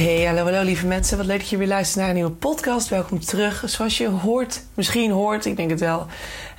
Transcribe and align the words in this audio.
Hey, 0.00 0.24
hallo, 0.24 0.44
hallo 0.44 0.62
lieve 0.62 0.86
mensen. 0.86 1.16
Wat 1.16 1.26
leuk 1.26 1.38
dat 1.38 1.48
je 1.48 1.56
weer 1.56 1.66
luistert 1.66 1.98
naar 1.98 2.08
een 2.08 2.14
nieuwe 2.14 2.30
podcast. 2.30 2.88
Welkom 2.88 3.20
terug. 3.20 3.62
Zoals 3.66 3.98
je 3.98 4.08
hoort, 4.08 4.62
misschien 4.74 5.10
hoort, 5.10 5.44
ik 5.44 5.56
denk 5.56 5.70
het 5.70 5.80
wel. 5.80 6.06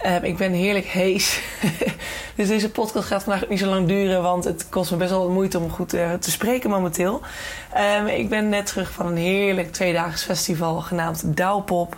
Uh, 0.05 0.23
ik 0.23 0.37
ben 0.37 0.51
heerlijk 0.51 0.85
hees. 0.85 1.41
dus 2.35 2.47
deze 2.47 2.69
podcast 2.69 3.07
gaat 3.07 3.23
vandaag 3.23 3.49
niet 3.49 3.59
zo 3.59 3.65
lang 3.65 3.87
duren, 3.87 4.21
want 4.21 4.43
het 4.43 4.69
kost 4.69 4.91
me 4.91 4.97
best 4.97 5.09
wel 5.09 5.19
wat 5.19 5.33
moeite 5.33 5.59
om 5.59 5.69
goed 5.69 5.93
uh, 5.93 6.13
te 6.13 6.31
spreken 6.31 6.69
momenteel. 6.69 7.21
Um, 7.97 8.07
ik 8.07 8.29
ben 8.29 8.49
net 8.49 8.65
terug 8.65 8.91
van 8.91 9.05
een 9.05 9.17
heerlijk 9.17 9.71
tweedaags 9.71 10.23
festival 10.23 10.81
genaamd 10.81 11.37
Douwpop 11.37 11.97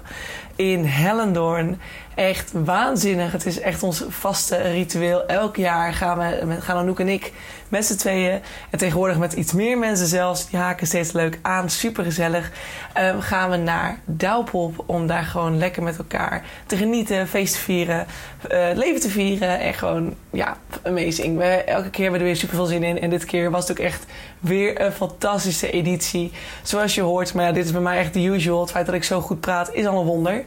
in 0.56 0.86
Hellendoorn. 0.86 1.80
Echt 2.16 2.52
waanzinnig. 2.54 3.32
Het 3.32 3.46
is 3.46 3.60
echt 3.60 3.84
ons 3.84 4.04
vaste 4.08 4.58
ritueel. 4.58 5.26
Elk 5.26 5.56
jaar 5.56 5.94
gaan, 5.94 6.18
we, 6.18 6.62
gaan 6.62 6.78
Anouk 6.78 7.00
en 7.00 7.10
ik 7.10 7.32
met 7.74 7.86
z'n 7.86 7.96
tweeën. 7.96 8.42
En 8.70 8.78
tegenwoordig 8.78 9.18
met 9.18 9.34
iets 9.34 9.54
meer 9.54 9.78
mensen 9.78 10.08
zelfs. 10.08 10.50
Die 10.50 10.60
haken 10.60 10.88
steeds 10.88 11.12
leuk 11.12 11.40
aan. 11.42 11.70
Super 11.70 12.04
gezellig. 12.04 12.52
Um, 12.98 13.22
gaan 13.22 13.50
we 13.50 13.58
naar 13.58 14.00
Douwpop 14.06 14.84
om 14.86 15.08
daar 15.08 15.24
gewoon 15.24 15.58
lekker 15.58 15.84
met 15.84 15.98
elkaar 15.98 16.46
te 16.66 16.78
genieten, 16.78 17.28
feest 17.28 17.54
te 17.54 17.60
vieren, 17.60 18.06
uh, 18.52 18.68
leven 18.74 19.02
te 19.02 19.10
vieren. 19.10 19.60
En 19.60 19.74
gewoon, 19.74 20.16
ja, 20.32 20.58
amazing. 20.84 21.38
We, 21.38 21.46
elke 21.46 21.90
keer 21.90 22.02
hebben 22.02 22.20
we 22.20 22.26
er 22.26 22.32
weer 22.32 22.42
super 22.42 22.56
veel 22.56 22.66
zin 22.66 22.84
in. 22.84 23.00
En 23.00 23.10
dit 23.10 23.26
keer 23.26 23.52
was 23.52 23.68
het 23.68 23.72
ook 23.80 23.86
echt 23.86 24.06
weer 24.40 24.82
een 24.82 24.92
fantastische 24.92 25.72
editie. 25.72 26.32
Zoals 26.64 26.96
je 26.96 27.02
hoort. 27.02 27.34
Maar 27.34 27.46
ja, 27.46 27.52
dit 27.52 27.66
is 27.66 27.72
bij 27.72 27.82
mij 27.82 27.98
echt 27.98 28.14
de 28.14 28.24
usual. 28.24 28.62
Het 28.62 28.72
feit 28.72 28.86
dat 28.86 28.96
ik 28.96 29.04
zo 29.04 29.22
goed 29.22 29.40
praat 29.40 29.74
is 29.74 29.86
al 29.86 30.00
een 30.00 30.06
wonder. 30.06 30.44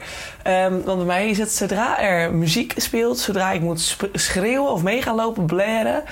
Um, 0.47 0.83
want 0.85 0.97
bij 0.97 1.07
mij 1.07 1.29
is 1.29 1.39
het 1.39 1.53
zodra 1.53 2.01
er 2.01 2.35
muziek 2.35 2.73
speelt, 2.77 3.19
zodra 3.19 3.53
ik 3.53 3.61
moet 3.61 3.97
schreeuwen 4.13 4.71
of 4.71 4.83
mee 4.83 5.03
gaan 5.03 5.15
lopen, 5.15 5.47
blaren. 5.47 6.03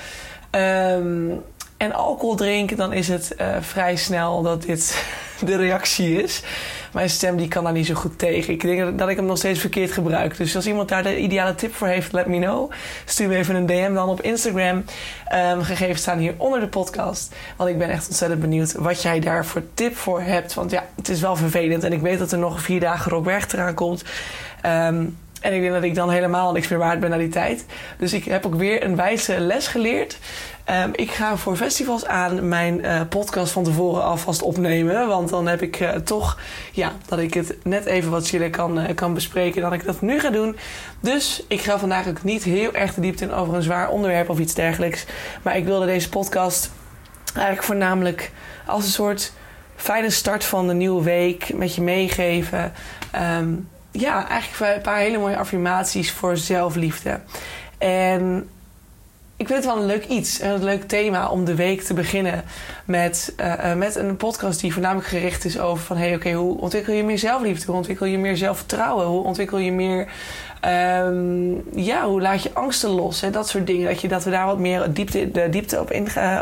Um, 0.55 1.42
en 1.77 1.92
alcohol 1.92 2.34
drinken, 2.34 2.77
dan 2.77 2.92
is 2.92 3.08
het 3.08 3.34
uh, 3.41 3.56
vrij 3.60 3.97
snel 3.97 4.42
dat 4.42 4.62
dit 4.62 5.05
de 5.44 5.56
reactie 5.56 6.22
is. 6.22 6.42
Mijn 6.92 7.10
stem 7.10 7.36
die 7.36 7.48
kan 7.48 7.64
daar 7.64 7.72
niet 7.72 7.86
zo 7.86 7.94
goed 7.94 8.19
tegen. 8.19 8.52
Ik 8.52 8.60
denk 8.60 8.98
dat 8.98 9.08
ik 9.08 9.16
hem 9.16 9.27
nog 9.27 9.38
steeds 9.38 9.60
verkeerd 9.60 9.92
gebruik. 9.92 10.36
Dus 10.36 10.56
als 10.56 10.66
iemand 10.66 10.88
daar 10.88 11.02
de 11.02 11.19
ideale 11.19 11.55
tip 11.55 11.75
voor 11.75 11.88
heeft, 11.88 12.12
let 12.12 12.27
me 12.27 12.38
know. 12.38 12.70
Stuur 13.05 13.28
me 13.28 13.36
even 13.36 13.55
een 13.55 13.66
DM 13.66 13.94
dan 13.94 14.08
op 14.08 14.22
Instagram. 14.22 14.84
Um, 15.34 15.62
gegevens 15.62 16.00
staan 16.00 16.19
hier 16.19 16.34
onder 16.36 16.60
de 16.60 16.69
podcast. 16.69 17.34
Want 17.56 17.70
ik 17.70 17.78
ben 17.78 17.91
echt 17.91 18.06
ontzettend 18.06 18.41
benieuwd 18.41 18.72
wat 18.72 19.03
jij 19.03 19.20
daar 19.20 19.47
voor 19.47 19.62
tip 19.75 19.97
voor 19.97 20.20
hebt. 20.20 20.54
Want 20.54 20.70
ja, 20.70 20.84
het 20.97 21.09
is 21.09 21.20
wel 21.20 21.37
vervelend. 21.37 21.84
En 21.84 21.93
ik 21.93 22.00
weet 22.00 22.19
dat 22.19 22.32
er 22.32 22.38
nog 22.38 22.60
vier 22.60 22.81
dagen 22.81 23.10
rookwerk 23.10 23.53
eraan 23.53 23.75
komt. 23.75 24.04
Um, 24.66 25.16
en 25.44 25.53
ik 25.53 25.60
denk 25.60 25.72
dat 25.72 25.82
ik 25.82 25.94
dan 25.94 26.10
helemaal 26.10 26.53
niks 26.53 26.69
meer 26.69 26.78
waard 26.78 27.00
ben 27.00 27.10
na 27.10 27.16
die 27.16 27.28
tijd. 27.28 27.65
Dus 27.99 28.12
ik 28.12 28.25
heb 28.25 28.47
ook 28.47 28.55
weer 28.55 28.84
een 28.84 28.97
wijze 28.97 29.41
les 29.41 29.66
geleerd. 29.66 30.19
Um, 30.71 30.91
ik 30.93 31.10
ga 31.10 31.37
voor 31.37 31.56
festivals 31.56 32.06
aan 32.06 32.49
mijn 32.49 32.81
uh, 32.81 33.00
podcast 33.09 33.53
van 33.53 33.65
tevoren 33.65 34.05
alvast 34.05 34.43
opnemen. 34.43 35.09
Want 35.09 35.28
dan 35.28 35.47
heb 35.47 35.62
ik 35.62 35.81
uh, 35.81 35.91
toch, 35.91 36.38
ja, 36.72 36.93
dat 37.06 37.19
ik 37.19 37.34
het 37.34 37.56
net 37.62 37.84
even 37.84 38.10
wat 38.10 38.28
chiller 38.28 38.50
kan, 38.50 38.78
uh, 38.78 38.84
kan 38.94 39.15
bespreken 39.15 39.62
dan 39.62 39.72
ik 39.72 39.84
dat 39.84 40.00
nu 40.00 40.21
ga 40.21 40.31
doen. 40.31 40.56
Dus 41.00 41.44
ik 41.49 41.61
ga 41.61 41.78
vandaag 41.78 42.09
ook 42.09 42.22
niet 42.22 42.44
heel 42.44 42.75
erg 42.75 42.94
de 42.94 43.00
diepte 43.00 43.25
in 43.25 43.32
over 43.32 43.55
een 43.55 43.62
zwaar 43.62 43.88
onderwerp 43.88 44.28
of 44.28 44.38
iets 44.38 44.55
dergelijks. 44.55 45.05
Maar 45.43 45.56
ik 45.56 45.65
wilde 45.65 45.87
deze 45.87 46.09
podcast 46.09 46.71
eigenlijk 47.34 47.66
voornamelijk 47.66 48.31
als 48.66 48.84
een 48.84 48.91
soort 48.91 49.32
fijne 49.76 50.11
start 50.11 50.44
van 50.44 50.66
de 50.66 50.75
nieuwe 50.75 51.03
week 51.03 51.55
met 51.55 51.75
je 51.75 51.82
meegeven. 51.82 52.72
Um, 53.38 53.69
ja, 53.99 54.28
eigenlijk 54.28 54.77
een 54.77 54.82
paar 54.82 54.99
hele 54.99 55.19
mooie 55.19 55.37
affirmaties 55.37 56.10
voor 56.12 56.37
zelfliefde. 56.37 57.21
En 57.78 58.49
ik 59.37 59.47
vind 59.47 59.65
het 59.65 59.72
wel 59.72 59.82
een 59.82 59.87
leuk 59.87 60.06
iets, 60.06 60.41
een 60.41 60.65
leuk 60.65 60.88
thema 60.88 61.28
om 61.28 61.44
de 61.44 61.55
week 61.55 61.82
te 61.82 61.94
beginnen 61.94 62.44
met, 62.84 63.34
uh, 63.41 63.75
met 63.75 63.94
een 63.97 64.16
podcast 64.16 64.60
die 64.60 64.72
voornamelijk 64.72 65.09
gericht 65.09 65.44
is 65.44 65.59
over 65.59 65.84
van 65.84 65.97
hey, 65.97 66.15
oké, 66.15 66.32
hoe 66.32 66.60
ontwikkel 66.60 66.93
je 66.93 67.05
meer 67.05 67.19
zelfliefde? 67.19 67.66
Hoe 67.66 67.77
ontwikkel 67.77 68.06
je 68.06 68.19
meer 68.19 68.37
zelfvertrouwen? 68.37 69.06
Hoe 69.06 69.25
ontwikkel 69.25 69.59
je 69.59 69.72
meer, 69.72 70.09
um, 70.66 71.64
ja, 71.75 72.06
hoe 72.06 72.20
laat 72.20 72.42
je 72.42 72.50
angsten 72.52 72.91
los? 72.91 73.20
Hè? 73.20 73.30
Dat 73.30 73.48
soort 73.48 73.66
dingen, 73.66 73.88
dat, 73.88 74.00
je, 74.00 74.08
dat 74.08 74.25
we 74.25 74.30
daar 74.30 74.47
wat 74.47 74.58
meer 74.58 74.92
diepte, 74.92 75.30
de 75.30 75.48
diepte 75.48 75.80
op 75.80 75.91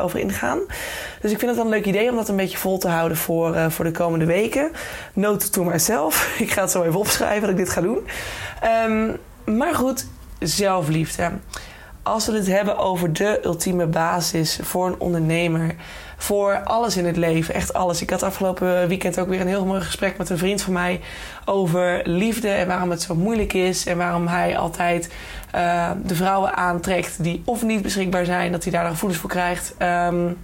over 0.02 0.18
ingaan. 0.18 0.58
Dus 1.20 1.30
ik 1.30 1.38
vind 1.38 1.50
het 1.50 1.56
wel 1.56 1.64
een 1.64 1.70
leuk 1.70 1.86
idee 1.86 2.10
om 2.10 2.16
dat 2.16 2.28
een 2.28 2.36
beetje 2.36 2.58
vol 2.58 2.78
te 2.78 2.88
houden 2.88 3.16
voor, 3.16 3.54
uh, 3.54 3.70
voor 3.70 3.84
de 3.84 3.90
komende 3.90 4.24
weken. 4.24 4.70
Note 5.12 5.50
to 5.50 5.64
myself. 5.64 6.34
ik 6.38 6.50
ga 6.50 6.60
het 6.60 6.70
zo 6.70 6.82
even 6.82 6.98
opschrijven 6.98 7.40
dat 7.40 7.50
ik 7.50 7.56
dit 7.56 7.70
ga 7.70 7.80
doen. 7.80 7.98
Um, 8.86 9.16
maar 9.44 9.74
goed, 9.74 10.06
zelfliefde 10.38 11.30
als 12.02 12.26
we 12.26 12.32
het 12.32 12.46
hebben 12.46 12.78
over 12.78 13.12
de 13.12 13.40
ultieme 13.44 13.86
basis 13.86 14.58
voor 14.62 14.86
een 14.86 15.00
ondernemer, 15.00 15.74
voor 16.22 16.60
alles 16.64 16.96
in 16.96 17.06
het 17.06 17.16
leven, 17.16 17.54
echt 17.54 17.72
alles. 17.72 18.02
Ik 18.02 18.10
had 18.10 18.22
afgelopen 18.22 18.88
weekend 18.88 19.18
ook 19.18 19.28
weer 19.28 19.40
een 19.40 19.46
heel 19.46 19.64
mooi 19.64 19.80
gesprek 19.80 20.18
met 20.18 20.30
een 20.30 20.38
vriend 20.38 20.62
van 20.62 20.72
mij 20.72 21.00
over 21.44 22.00
liefde 22.04 22.48
en 22.48 22.66
waarom 22.66 22.90
het 22.90 23.02
zo 23.02 23.14
moeilijk 23.14 23.52
is 23.52 23.86
en 23.86 23.96
waarom 23.96 24.26
hij 24.26 24.58
altijd 24.58 25.12
uh, 25.54 25.90
de 26.04 26.14
vrouwen 26.14 26.56
aantrekt 26.56 27.22
die 27.22 27.42
of 27.44 27.62
niet 27.62 27.82
beschikbaar 27.82 28.24
zijn, 28.24 28.52
dat 28.52 28.62
hij 28.62 28.72
daar 28.72 28.86
gevoelens 28.86 29.20
voor 29.20 29.30
krijgt. 29.30 29.74
Um, 29.78 30.36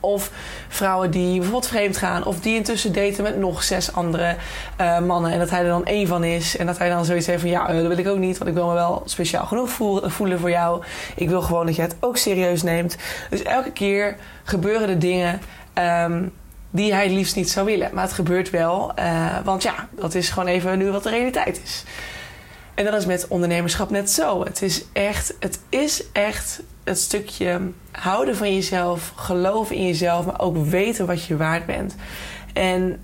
of 0.00 0.30
vrouwen 0.68 1.10
die 1.10 1.34
bijvoorbeeld 1.34 1.66
vreemd 1.66 1.96
gaan. 1.96 2.24
Of 2.24 2.40
die 2.40 2.56
intussen 2.56 2.92
daten 2.92 3.22
met 3.22 3.38
nog 3.38 3.62
zes 3.62 3.92
andere 3.92 4.36
uh, 4.80 4.98
mannen. 5.00 5.32
En 5.32 5.38
dat 5.38 5.50
hij 5.50 5.60
er 5.60 5.68
dan 5.68 5.84
één 5.84 6.06
van 6.06 6.24
is. 6.24 6.56
En 6.56 6.66
dat 6.66 6.78
hij 6.78 6.88
dan 6.88 7.04
zoiets 7.04 7.26
heeft 7.26 7.40
van 7.40 7.50
ja, 7.50 7.66
dat 7.66 7.86
wil 7.86 7.98
ik 7.98 8.08
ook 8.08 8.18
niet. 8.18 8.38
Want 8.38 8.50
ik 8.50 8.56
wil 8.56 8.68
me 8.68 8.74
wel 8.74 9.02
speciaal 9.04 9.46
genoeg 9.46 9.70
voelen 10.02 10.40
voor 10.40 10.50
jou. 10.50 10.82
Ik 11.16 11.28
wil 11.28 11.42
gewoon 11.42 11.66
dat 11.66 11.76
je 11.76 11.82
het 11.82 11.96
ook 12.00 12.16
serieus 12.16 12.62
neemt. 12.62 12.96
Dus 13.30 13.42
elke 13.42 13.72
keer 13.72 14.16
gebeuren 14.44 14.88
er 14.88 14.98
dingen. 14.98 15.40
Um, 15.74 16.32
die 16.70 16.94
hij 16.94 17.10
liefst 17.10 17.36
niet 17.36 17.50
zou 17.50 17.66
willen. 17.66 17.90
Maar 17.92 18.04
het 18.04 18.12
gebeurt 18.12 18.50
wel. 18.50 18.92
Uh, 18.98 19.36
want 19.44 19.62
ja, 19.62 19.88
dat 19.90 20.14
is 20.14 20.28
gewoon 20.28 20.48
even 20.48 20.78
nu 20.78 20.90
wat 20.90 21.02
de 21.02 21.10
realiteit 21.10 21.60
is. 21.64 21.84
En 22.74 22.84
dat 22.84 22.94
is 22.94 23.06
met 23.06 23.28
ondernemerschap 23.28 23.90
net 23.90 24.10
zo. 24.10 24.44
Het 24.44 24.62
is 24.62 24.84
echt, 24.92 25.34
het 25.40 25.60
is 25.68 26.04
echt 26.12 26.60
het 26.88 26.98
stukje 26.98 27.60
houden 27.90 28.36
van 28.36 28.54
jezelf, 28.54 29.12
geloven 29.16 29.76
in 29.76 29.86
jezelf, 29.86 30.26
maar 30.26 30.40
ook 30.40 30.56
weten 30.56 31.06
wat 31.06 31.24
je 31.24 31.36
waard 31.36 31.66
bent. 31.66 31.94
En 32.52 33.00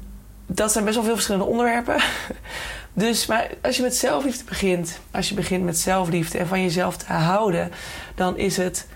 dat 0.46 0.72
zijn 0.72 0.84
best 0.84 0.96
wel 0.96 1.04
veel 1.04 1.14
verschillende 1.14 1.46
onderwerpen. 1.46 1.96
Dus 2.96 3.26
maar 3.26 3.50
als 3.62 3.76
je 3.76 3.82
met 3.82 3.96
zelfliefde 3.96 4.44
begint, 4.44 5.00
als 5.10 5.28
je 5.28 5.34
begint 5.34 5.64
met 5.64 5.78
zelfliefde 5.78 6.38
en 6.38 6.46
van 6.46 6.62
jezelf 6.62 6.96
te 6.96 7.12
houden, 7.12 7.70
dan 8.14 8.38
is 8.38 8.56
het 8.56 8.86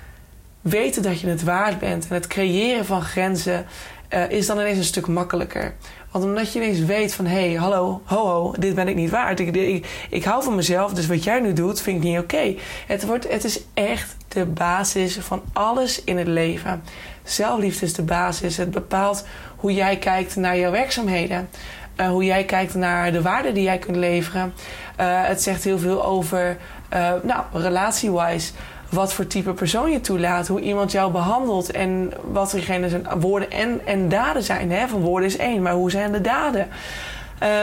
weten 0.61 1.03
dat 1.03 1.21
je 1.21 1.29
het 1.29 1.43
waard 1.43 1.79
bent 1.79 2.09
en 2.09 2.15
het 2.15 2.27
creëren 2.27 2.85
van 2.85 3.03
grenzen 3.03 3.67
uh, 4.15 4.31
is 4.31 4.47
dan 4.47 4.59
ineens 4.59 4.79
een 4.79 4.85
stuk 4.85 5.07
makkelijker. 5.07 5.75
Omdat 6.23 6.53
je 6.53 6.59
ineens 6.59 6.79
weet 6.79 7.15
van... 7.15 7.26
hé, 7.26 7.49
hey, 7.49 7.55
hallo, 7.55 8.00
ho, 8.05 8.26
ho, 8.26 8.55
dit 8.59 8.75
ben 8.75 8.88
ik 8.88 8.94
niet 8.94 9.11
waard. 9.11 9.41
Ik, 9.41 9.87
ik, 10.11 10.25
hou 10.25 10.43
van 10.43 10.55
mezelf, 10.55 10.93
dus 10.93 11.06
wat 11.06 11.25
jij 11.25 11.41
nu 11.41 11.53
doet 11.53 11.81
vind 11.81 11.97
ik 11.97 12.11
niet 12.11 12.19
oké. 12.19 12.55
Het, 12.87 13.06
wordt, 13.06 13.32
het 13.32 13.44
is 13.44 13.61
echt 13.75 14.17
de 14.29 14.44
basis 14.44 15.19
van 15.20 15.43
alles 15.53 16.05
in 16.05 16.19
het 16.19 16.26
leven. 16.26 16.82
Zelfliefde 17.25 17.87
is 17.87 17.94
de 17.94 18.03
basis. 18.03 18.56
Het 18.56 18.70
bepaalt 18.70 19.25
hoe 19.56 19.75
jij 19.75 19.97
kijkt 19.97 20.37
naar 20.37 20.59
jouw 20.59 20.70
werkzaamheden. 20.70 21.49
Uh, 21.97 22.09
hoe 22.09 22.25
jij 22.25 22.44
kijkt 22.44 22.75
naar 22.75 23.12
de 23.12 23.23
waarde 23.23 23.53
die 23.53 23.62
jij 23.62 23.79
kunt 23.79 23.97
leveren. 23.97 24.55
Uh, 25.00 25.25
het 25.25 25.43
zegt 25.43 25.64
heel 25.64 25.79
veel 25.79 26.05
over, 26.05 26.56
uh, 26.94 27.12
nou, 27.23 27.43
relatie-wise 27.53 28.53
wat 28.88 29.12
voor 29.12 29.26
type 29.26 29.52
persoon 29.52 29.90
je 29.90 30.00
toelaat, 30.00 30.46
hoe 30.46 30.61
iemand 30.61 30.93
jou 30.93 31.12
behandelt 31.12 31.70
en 31.70 32.12
wat 32.32 32.50
diegene 32.50 32.88
zijn 32.88 33.06
woorden 33.20 33.50
en, 33.50 33.81
en 33.87 34.08
daden 34.08 34.43
zijn. 34.43 34.70
Hè? 34.70 34.88
Van 34.88 35.00
woorden 35.00 35.29
is 35.29 35.37
één, 35.37 35.62
maar 35.62 35.73
hoe 35.73 35.90
zijn 35.90 36.12
de 36.12 36.20
daden? 36.20 36.69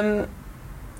Um, 0.03 0.25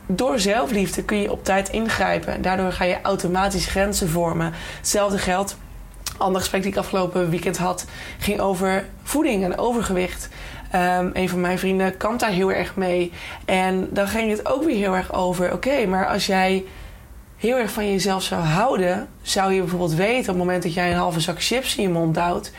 door 0.08 0.40
zelfliefde 0.40 1.04
kun 1.04 1.22
je 1.22 1.32
op 1.32 1.44
tijd 1.44 1.70
ingrijpen. 1.70 2.42
Daardoor 2.42 2.72
ga 2.72 2.84
je 2.84 3.02
automatisch 3.02 3.66
grenzen 3.66 4.10
vormen. 4.10 4.54
Hetzelfde 4.78 5.18
geldt. 5.18 5.58
Ander 6.18 6.42
gesprek 6.42 6.62
die 6.62 6.72
ik 6.72 6.78
afgelopen 6.78 7.30
weekend 7.30 7.58
had, 7.58 7.86
ging 8.20 8.40
over 8.40 8.86
voeding 9.04 9.44
en 9.44 9.58
overgewicht. 9.58 10.30
Um, 10.76 11.10
een 11.14 11.30
van 11.30 11.42
mijn 11.42 11.60
vrienden 11.60 11.98
kan 11.98 12.18
daar 12.18 12.30
heel 12.30 12.52
erg 12.52 12.76
mee. 12.76 13.12
En 13.46 13.88
dan 13.92 14.08
ging 14.08 14.32
het 14.32 14.48
ook 14.48 14.64
weer 14.64 14.78
heel 14.78 14.96
erg 14.96 15.14
over: 15.14 15.54
oké, 15.54 15.86
maar 15.86 16.08
als 16.08 16.26
jij 16.26 16.64
heel 17.38 17.58
erg 17.58 17.72
van 17.72 17.92
jezelf 17.92 18.24
zou 18.24 18.42
houden, 18.42 19.08
zou 19.22 19.54
je 19.54 19.60
bijvoorbeeld 19.60 19.94
weten 19.94 20.20
op 20.20 20.26
het 20.26 20.38
moment 20.38 20.64
dat 20.64 20.74
jij 20.74 20.92
een 20.92 20.98
halve 20.98 21.20
zak 21.20 21.44
chips 21.44 21.76
in 21.76 21.84
je 21.84 21.90
mond 21.90 22.16
duwt. 22.16 22.52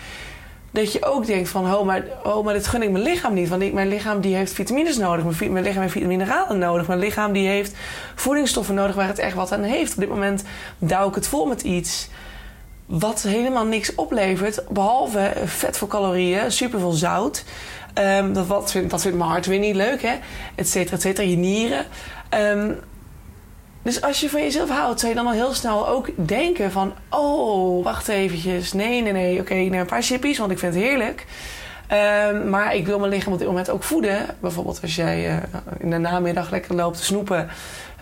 Dat 0.70 0.92
je 0.92 1.04
ook 1.04 1.26
denkt 1.26 1.48
van, 1.48 1.74
oh 1.74 1.86
maar, 1.86 2.02
oh, 2.24 2.44
maar 2.44 2.54
dit 2.54 2.66
gun 2.66 2.82
ik 2.82 2.90
mijn 2.90 3.04
lichaam 3.04 3.34
niet. 3.34 3.48
Want 3.48 3.62
ik, 3.62 3.72
mijn 3.72 3.88
lichaam 3.88 4.20
die 4.20 4.34
heeft 4.34 4.52
vitamines 4.52 4.96
nodig. 4.96 5.40
Mijn, 5.48 5.64
lichaam 5.64 5.82
heeft 5.82 6.00
mineralen 6.00 6.58
nodig. 6.58 6.86
Mijn 6.86 6.98
lichaam 6.98 7.32
die 7.32 7.48
heeft 7.48 7.74
voedingsstoffen 8.14 8.74
nodig 8.74 8.94
waar 8.94 9.06
het 9.06 9.18
echt 9.18 9.34
wat 9.34 9.52
aan 9.52 9.62
heeft. 9.62 9.92
Op 9.92 10.00
dit 10.00 10.08
moment 10.08 10.44
douw 10.78 11.08
ik 11.08 11.14
het 11.14 11.26
vol 11.26 11.46
met 11.46 11.62
iets 11.62 12.08
wat 12.86 13.22
helemaal 13.22 13.64
niks 13.64 13.94
oplevert. 13.94 14.62
Behalve 14.68 15.32
vet 15.44 15.76
voor 15.76 15.88
calorieën, 15.88 16.52
superveel 16.52 16.92
zout. 16.92 17.44
Um, 17.94 18.32
dat, 18.32 18.46
wat, 18.46 18.74
dat 18.88 19.00
vindt 19.00 19.18
mijn 19.18 19.30
hart 19.30 19.46
weer 19.46 19.58
niet 19.58 19.74
leuk, 19.74 20.02
hè? 20.02 20.14
Et 20.54 20.68
cetera, 20.68 20.96
et 20.96 21.02
cetera. 21.02 21.28
Je 21.28 21.36
nieren. 21.36 21.84
Um, 22.34 22.78
dus 23.86 24.00
als 24.00 24.20
je 24.20 24.30
van 24.30 24.40
jezelf 24.40 24.70
houdt, 24.70 25.00
zou 25.00 25.12
je 25.12 25.18
dan 25.18 25.26
al 25.26 25.32
heel 25.32 25.54
snel 25.54 25.88
ook 25.88 26.10
denken 26.28 26.72
van... 26.72 26.94
Oh, 27.10 27.84
wacht 27.84 28.08
eventjes. 28.08 28.72
Nee, 28.72 29.02
nee, 29.02 29.12
nee. 29.12 29.40
Oké, 29.40 29.54
neem 29.54 29.72
een 29.72 29.86
paar 29.86 30.02
chippies, 30.02 30.38
want 30.38 30.50
ik 30.50 30.58
vind 30.58 30.74
het 30.74 30.82
heerlijk. 30.82 31.26
Um, 31.92 32.50
maar 32.50 32.74
ik 32.74 32.86
wil 32.86 32.98
mijn 32.98 33.10
lichaam 33.10 33.32
op 33.32 33.38
dit 33.38 33.48
moment 33.48 33.70
ook 33.70 33.82
voeden. 33.82 34.26
Bijvoorbeeld 34.40 34.82
als 34.82 34.96
jij 34.96 35.30
uh, 35.30 35.36
in 35.78 35.90
de 35.90 35.98
namiddag 35.98 36.50
lekker 36.50 36.74
loopt 36.74 36.96
te 36.96 37.04
snoepen. 37.04 37.48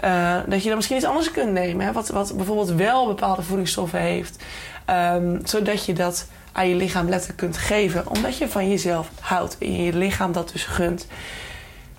Uh, 0.05 0.37
dat 0.47 0.63
je 0.63 0.67
dan 0.67 0.77
misschien 0.77 0.97
iets 0.97 1.07
anders 1.07 1.31
kunt 1.31 1.53
nemen. 1.53 1.87
Hè? 1.87 1.93
Wat, 1.93 2.09
wat 2.09 2.37
bijvoorbeeld 2.37 2.71
wel 2.71 3.07
bepaalde 3.07 3.43
voedingsstoffen 3.43 4.01
heeft. 4.01 4.43
Um, 4.91 5.41
zodat 5.45 5.85
je 5.85 5.93
dat 5.93 6.27
aan 6.53 6.69
je 6.69 6.75
lichaam 6.75 7.09
letterlijk 7.09 7.39
kunt 7.39 7.57
geven. 7.57 8.09
Omdat 8.09 8.39
je 8.39 8.49
van 8.49 8.71
jezelf 8.71 9.09
houdt 9.21 9.59
en 9.59 9.83
je 9.83 9.97
lichaam 9.97 10.33
dat 10.33 10.51
dus 10.53 10.65
gunt. 10.65 11.07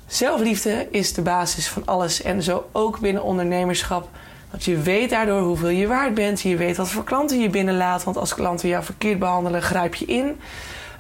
Zelfliefde 0.07 0.88
is 0.92 1.13
de 1.13 1.22
basis 1.22 1.68
van 1.68 1.86
alles 1.86 2.22
en 2.22 2.44
zo 2.44 2.66
ook 2.72 3.00
binnen 3.00 3.24
ondernemerschap. 3.24 4.10
Want 4.50 4.63
je 4.63 4.78
weet 4.78 5.10
daardoor 5.10 5.42
hoeveel 5.42 5.69
je 5.69 5.88
waard 5.88 6.13
bent. 6.13 6.42
Je 6.42 6.56
weet 6.56 6.78
wat 6.78 6.90
voor 6.90 7.04
klanten 7.04 7.40
je 7.40 7.50
binnenlaat. 7.50 8.04
Want 8.04 8.18
als 8.18 8.34
klanten 8.34 8.69
jou 8.69 8.84
verkeerd 8.84 9.19
behandelen, 9.19 9.62
grijp 9.62 9.96
je 9.96 10.06
in. 10.06 10.40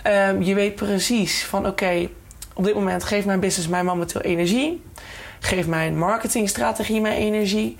Um, 0.07 0.41
je 0.41 0.53
weet 0.53 0.75
precies 0.75 1.45
van 1.45 1.67
oké, 1.67 2.09
op 2.53 2.63
dit 2.63 2.73
moment 2.73 3.03
geeft 3.03 3.25
mijn 3.25 3.39
business 3.39 3.67
mij 3.67 3.83
momenteel 3.83 4.21
energie. 4.21 4.83
Geeft 5.39 5.67
mijn 5.67 5.97
marketingstrategie 5.97 7.01
mij 7.01 7.17
energie? 7.17 7.77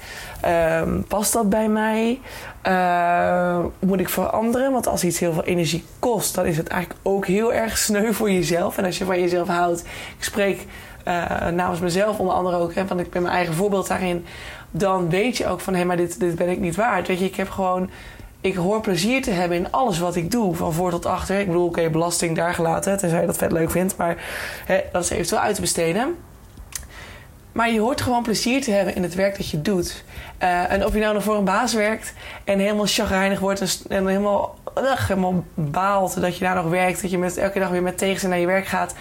Um, 0.81 1.05
past 1.07 1.33
dat 1.33 1.49
bij 1.49 1.67
mij? 1.67 2.19
Uh, 2.67 3.65
moet 3.79 3.99
ik 3.99 4.09
veranderen? 4.09 4.71
Want 4.71 4.87
als 4.87 5.03
iets 5.03 5.19
heel 5.19 5.33
veel 5.33 5.43
energie 5.43 5.83
kost, 5.99 6.35
dan 6.35 6.45
is 6.45 6.57
het 6.57 6.67
eigenlijk 6.67 6.99
ook 7.03 7.25
heel 7.25 7.53
erg 7.53 7.77
sneu 7.77 8.13
voor 8.13 8.31
jezelf. 8.31 8.77
En 8.77 8.85
als 8.85 8.97
je 8.97 9.05
van 9.05 9.21
jezelf 9.21 9.47
houdt, 9.47 9.81
ik 10.17 10.23
spreek 10.23 10.65
uh, 11.07 11.47
namens 11.47 11.79
mezelf 11.79 12.19
onder 12.19 12.35
andere 12.35 12.57
ook, 12.57 12.73
hè, 12.73 12.85
want 12.85 12.99
ik 12.99 13.09
ben 13.09 13.21
mijn 13.21 13.35
eigen 13.35 13.53
voorbeeld 13.53 13.87
daarin, 13.87 14.25
dan 14.71 15.09
weet 15.09 15.37
je 15.37 15.47
ook 15.47 15.59
van 15.59 15.73
hé, 15.73 15.79
hey, 15.79 15.87
maar 15.87 15.97
dit, 15.97 16.19
dit 16.19 16.35
ben 16.35 16.49
ik 16.49 16.59
niet 16.59 16.75
waard. 16.75 17.07
Weet 17.07 17.19
je, 17.19 17.25
ik 17.25 17.35
heb 17.35 17.49
gewoon, 17.49 17.89
ik 18.41 18.55
hoor 18.55 18.81
plezier 18.81 19.21
te 19.21 19.31
hebben 19.31 19.57
in 19.57 19.71
alles 19.71 19.99
wat 19.99 20.15
ik 20.15 20.31
doe, 20.31 20.55
van 20.55 20.73
voor 20.73 20.91
tot 20.91 21.05
achter. 21.05 21.39
Ik 21.39 21.45
bedoel, 21.45 21.65
oké, 21.65 21.79
okay, 21.79 21.91
belasting 21.91 22.35
daar 22.35 22.53
gelaten, 22.53 22.97
tenzij 22.97 23.19
je 23.19 23.25
dat 23.25 23.37
vet 23.37 23.51
leuk 23.51 23.71
vindt, 23.71 23.97
maar 23.97 24.17
hè, 24.65 24.81
dat 24.91 25.03
is 25.03 25.09
eventueel 25.09 25.41
uit 25.41 25.55
te 25.55 25.61
besteden. 25.61 26.15
Maar 27.51 27.71
je 27.71 27.79
hoort 27.79 28.01
gewoon 28.01 28.23
plezier 28.23 28.61
te 28.61 28.71
hebben 28.71 28.95
in 28.95 29.03
het 29.03 29.15
werk 29.15 29.37
dat 29.37 29.49
je 29.49 29.61
doet. 29.61 30.03
Uh, 30.43 30.71
en 30.71 30.85
of 30.85 30.93
je 30.93 30.99
nou 30.99 31.13
nog 31.13 31.23
voor 31.23 31.35
een 31.35 31.43
baas 31.43 31.73
werkt 31.73 32.13
en 32.43 32.59
helemaal 32.59 32.85
chagrijnig 32.85 33.39
wordt 33.39 33.85
en, 33.87 34.07
helemaal, 34.07 34.55
helemaal 34.75 35.43
baalt 35.53 36.21
dat 36.21 36.37
je 36.37 36.45
daar 36.45 36.55
nog 36.55 36.69
werkt, 36.69 37.01
dat 37.01 37.11
je 37.11 37.17
met, 37.17 37.37
elke 37.37 37.59
dag 37.59 37.69
weer 37.69 37.81
met 37.81 37.97
tegenzin 37.97 38.29
naar 38.29 38.39
je 38.39 38.45
werk 38.45 38.65
gaat 38.65 38.95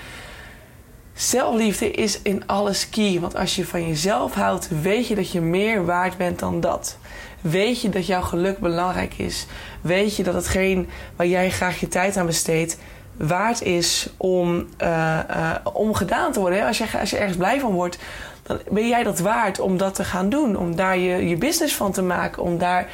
Zelfliefde 1.15 1.91
is 1.91 2.23
in 2.23 2.47
alles 2.47 2.89
key. 2.89 3.21
Want 3.21 3.37
als 3.37 3.57
je 3.57 3.67
van 3.67 3.87
jezelf 3.89 4.35
houdt, 4.35 4.69
weet 4.83 5.07
je 5.07 5.15
dat 5.15 5.31
je 5.31 5.41
meer 5.41 5.85
waard 5.85 6.17
bent 6.17 6.39
dan 6.39 6.61
dat. 6.61 6.97
Weet 7.41 7.81
je 7.81 7.89
dat 7.89 8.07
jouw 8.07 8.23
geluk 8.23 8.59
belangrijk 8.59 9.15
is. 9.19 9.47
Weet 9.81 10.17
je 10.17 10.23
dat 10.23 10.35
hetgeen 10.35 10.89
waar 11.17 11.27
jij 11.27 11.51
graag 11.51 11.81
je 11.81 11.89
tijd 11.89 12.17
aan 12.17 12.27
besteedt, 12.27 12.79
waard 13.17 13.63
is 13.63 14.09
om, 14.17 14.67
uh, 14.83 15.19
uh, 15.31 15.55
om 15.73 15.95
gedaan 15.95 16.33
te 16.33 16.41
worden. 16.41 16.67
Als 16.67 16.79
je, 16.79 16.99
als 17.01 17.11
je 17.11 17.17
ergens 17.17 17.37
blij 17.37 17.61
van 17.61 17.73
wordt, 17.73 17.99
dan 18.43 18.59
ben 18.71 18.89
jij 18.89 19.03
dat 19.03 19.19
waard 19.19 19.61
om 19.61 19.77
dat 19.77 19.95
te 19.95 20.05
gaan 20.05 20.29
doen. 20.29 20.57
Om 20.57 20.77
daar 20.77 20.99
je, 20.99 21.29
je 21.29 21.37
business 21.37 21.75
van 21.77 21.93
te 21.93 22.03
maken. 22.03 22.43
Om 22.43 22.59
daar, 22.59 22.89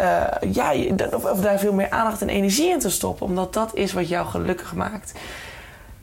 uh, 0.00 0.52
ja, 0.52 0.74
of, 1.12 1.24
of 1.24 1.40
daar 1.40 1.58
veel 1.58 1.72
meer 1.72 1.90
aandacht 1.90 2.22
en 2.22 2.28
energie 2.28 2.70
in 2.70 2.78
te 2.78 2.90
stoppen. 2.90 3.26
Omdat 3.26 3.52
dat 3.52 3.74
is 3.74 3.92
wat 3.92 4.08
jou 4.08 4.26
gelukkig 4.26 4.74
maakt. 4.74 5.12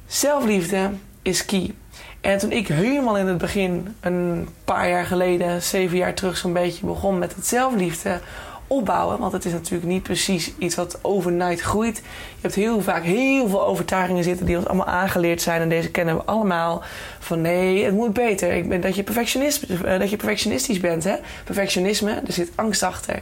Zelfliefde 0.08 0.90
is 1.24 1.46
key. 1.46 1.74
En 2.22 2.38
toen 2.38 2.52
ik 2.52 2.68
helemaal 2.68 3.18
in 3.18 3.28
het 3.28 3.38
begin, 3.38 3.96
een 4.00 4.48
paar 4.66 4.90
jaar 4.90 5.06
geleden, 5.06 5.62
zeven 5.62 5.98
jaar 5.98 6.14
terug 6.14 6.38
zo'n 6.38 6.54
beetje, 6.54 6.86
begon 6.86 7.20
met 7.20 7.36
het 7.36 7.48
zelfliefde 7.48 8.20
opbouwen. 8.68 9.20
Want 9.20 9.32
het 9.32 9.46
is 9.46 9.52
natuurlijk 9.52 9.92
niet 9.92 10.04
precies 10.04 10.54
iets 10.58 10.76
wat 10.76 11.00
overnight 11.02 11.62
groeit. 11.62 11.98
Je 11.98 12.42
hebt 12.42 12.56
heel 12.56 12.82
vaak 12.82 13.04
heel 13.04 13.48
veel 13.48 13.66
overtuigingen 13.66 14.24
zitten 14.24 14.46
die 14.46 14.58
ons 14.58 14.66
allemaal 14.66 14.86
aangeleerd 14.86 15.42
zijn. 15.42 15.62
En 15.62 15.70
deze 15.70 15.92
kennen 15.92 16.16
we 16.16 16.24
allemaal. 16.24 16.84
Van 17.20 17.42
nee, 17.42 17.84
het 17.84 17.94
moet 17.94 18.14
beter. 18.14 18.54
Ik 18.54 18.70
ben, 18.70 18.82
dat, 18.82 18.96
je 18.96 19.04
perfectionist, 19.04 19.64
eh, 19.64 19.98
perfectionistisch 19.98 20.80
bent. 20.80 21.04
Hè? 21.04 21.16
Perfectionisme, 21.44 22.12
er 22.12 22.34
zit 22.34 22.52
angst 22.56 22.84
achter. 22.84 23.22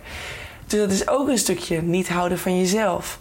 Dus 0.67 0.79
dat 0.79 0.91
is 0.91 1.07
ook 1.07 1.27
een 1.27 1.37
stukje 1.37 1.81
niet 1.81 2.09
houden 2.09 2.39
van 2.39 2.57
jezelf. 2.59 3.19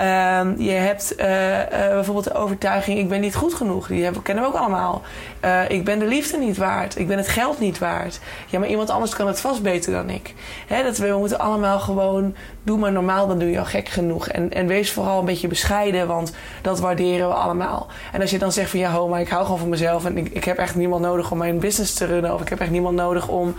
Um, 0.00 0.54
je 0.58 0.70
hebt 0.70 1.14
uh, 1.18 1.58
uh, 1.58 1.66
bijvoorbeeld 1.70 2.24
de 2.24 2.34
overtuiging: 2.34 2.98
ik 2.98 3.08
ben 3.08 3.20
niet 3.20 3.34
goed 3.34 3.54
genoeg. 3.54 3.86
Die 3.86 4.04
hebben, 4.04 4.22
kennen 4.22 4.44
we 4.44 4.50
ook 4.50 4.56
allemaal. 4.56 5.02
Uh, 5.44 5.70
ik 5.70 5.84
ben 5.84 5.98
de 5.98 6.06
liefde 6.06 6.38
niet 6.38 6.56
waard. 6.56 6.98
Ik 6.98 7.06
ben 7.06 7.16
het 7.16 7.28
geld 7.28 7.60
niet 7.60 7.78
waard. 7.78 8.20
Ja, 8.46 8.58
maar 8.58 8.68
iemand 8.68 8.90
anders 8.90 9.14
kan 9.14 9.26
het 9.26 9.40
vast 9.40 9.62
beter 9.62 9.92
dan 9.92 10.10
ik. 10.10 10.34
Hè, 10.66 10.82
dat 10.82 10.96
we, 10.98 11.08
we 11.08 11.18
moeten 11.18 11.38
allemaal 11.38 11.80
gewoon. 11.80 12.34
Doe 12.62 12.78
maar 12.78 12.92
normaal, 12.92 13.26
dan 13.26 13.38
doe 13.38 13.50
je 13.50 13.58
al 13.58 13.64
gek 13.64 13.88
genoeg. 13.88 14.28
En, 14.28 14.52
en 14.52 14.66
wees 14.66 14.92
vooral 14.92 15.18
een 15.18 15.24
beetje 15.24 15.48
bescheiden, 15.48 16.06
want 16.06 16.32
dat 16.62 16.80
waarderen 16.80 17.28
we 17.28 17.34
allemaal. 17.34 17.86
En 18.12 18.20
als 18.20 18.30
je 18.30 18.38
dan 18.38 18.52
zegt 18.52 18.70
van 18.70 18.78
ja, 18.78 18.90
ho, 18.90 19.08
maar 19.08 19.20
ik 19.20 19.28
hou 19.28 19.44
gewoon 19.44 19.58
van 19.58 19.68
mezelf 19.68 20.04
en 20.04 20.16
ik, 20.16 20.28
ik 20.28 20.44
heb 20.44 20.58
echt 20.58 20.74
niemand 20.74 21.02
nodig 21.02 21.30
om 21.30 21.38
mijn 21.38 21.58
business 21.58 21.94
te 21.94 22.06
runnen, 22.06 22.34
of 22.34 22.40
ik 22.40 22.48
heb 22.48 22.60
echt 22.60 22.70
niemand 22.70 22.96
nodig 22.96 23.28
om 23.28 23.54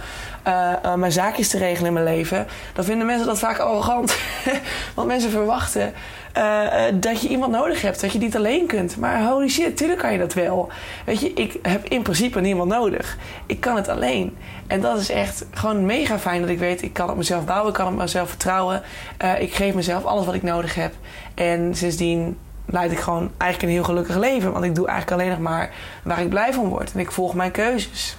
mijn 0.96 1.12
zaakjes 1.12 1.48
te 1.48 1.58
regelen 1.58 1.88
in 1.88 1.94
mijn 1.94 2.16
leven, 2.16 2.48
dan 2.74 2.86
vinden 2.86 3.06
mensen 3.06 3.28
dat 3.28 3.40
vaak 3.40 3.58
arrogant. 3.58 4.18
want 4.96 5.08
mensen 5.08 5.32
verwachten 5.32 5.94
uh, 6.38 6.72
dat 6.94 7.22
je 7.22 7.28
iemand 7.28 7.52
nodig 7.52 7.82
hebt, 7.82 8.02
dat 8.02 8.12
je 8.12 8.20
niet 8.20 8.36
alleen 8.36 8.68
kunt. 8.68 8.98
Maar 8.98 9.24
holy 9.24 9.48
shit, 9.48 9.78
tuurlijk 9.78 10.00
kan 10.00 10.12
je 10.12 10.18
dat 10.18 10.34
wel. 10.34 10.70
Weet 11.06 11.20
je, 11.20 11.34
ik 11.34 11.60
heb 11.62 11.86
in 11.86 12.02
principe 12.02 12.42
niemand 12.42 12.70
nodig. 12.70 13.18
Ik 13.46 13.60
kan 13.60 13.76
het 13.76 13.88
alleen. 13.88 14.38
En 14.68 14.82
dat 14.82 15.00
is 15.00 15.10
echt 15.10 15.46
gewoon 15.52 15.86
mega 15.86 16.20
fijn 16.20 16.42
dat 16.42 16.50
ik 16.50 16.60
weet, 16.60 16.82
ik 16.82 16.94
kan 16.94 17.10
op 17.10 17.18
mezelf 17.18 17.46
bouwen, 17.46 17.70
ik 17.70 17.74
kan 17.74 17.88
op 17.88 17.96
mezelf 17.96 18.30
vertrouwen. 18.30 18.82
Uh, 19.24 19.42
ik 19.42 19.54
geef 19.54 19.74
mezelf 19.74 20.06
alles 20.06 20.26
wat 20.26 20.36
ik 20.36 20.44
nodig 20.44 20.76
heb. 20.76 20.94
En 21.34 21.76
sindsdien 21.76 22.38
leid 22.66 22.92
ik 22.92 23.00
gewoon 23.00 23.32
eigenlijk 23.38 23.72
een 23.72 23.78
heel 23.78 23.88
gelukkig 23.88 24.18
leven. 24.18 24.52
Want 24.52 24.66
ik 24.66 24.76
doe 24.76 24.88
eigenlijk 24.88 25.22
alleen 25.22 25.32
nog 25.32 25.50
maar 25.50 25.72
waar 26.04 26.22
ik 26.22 26.30
blij 26.30 26.54
van 26.54 26.68
word. 26.68 26.94
En 26.94 27.00
ik 27.00 27.12
volg 27.12 27.34
mijn 27.34 27.52
keuzes. 27.52 28.18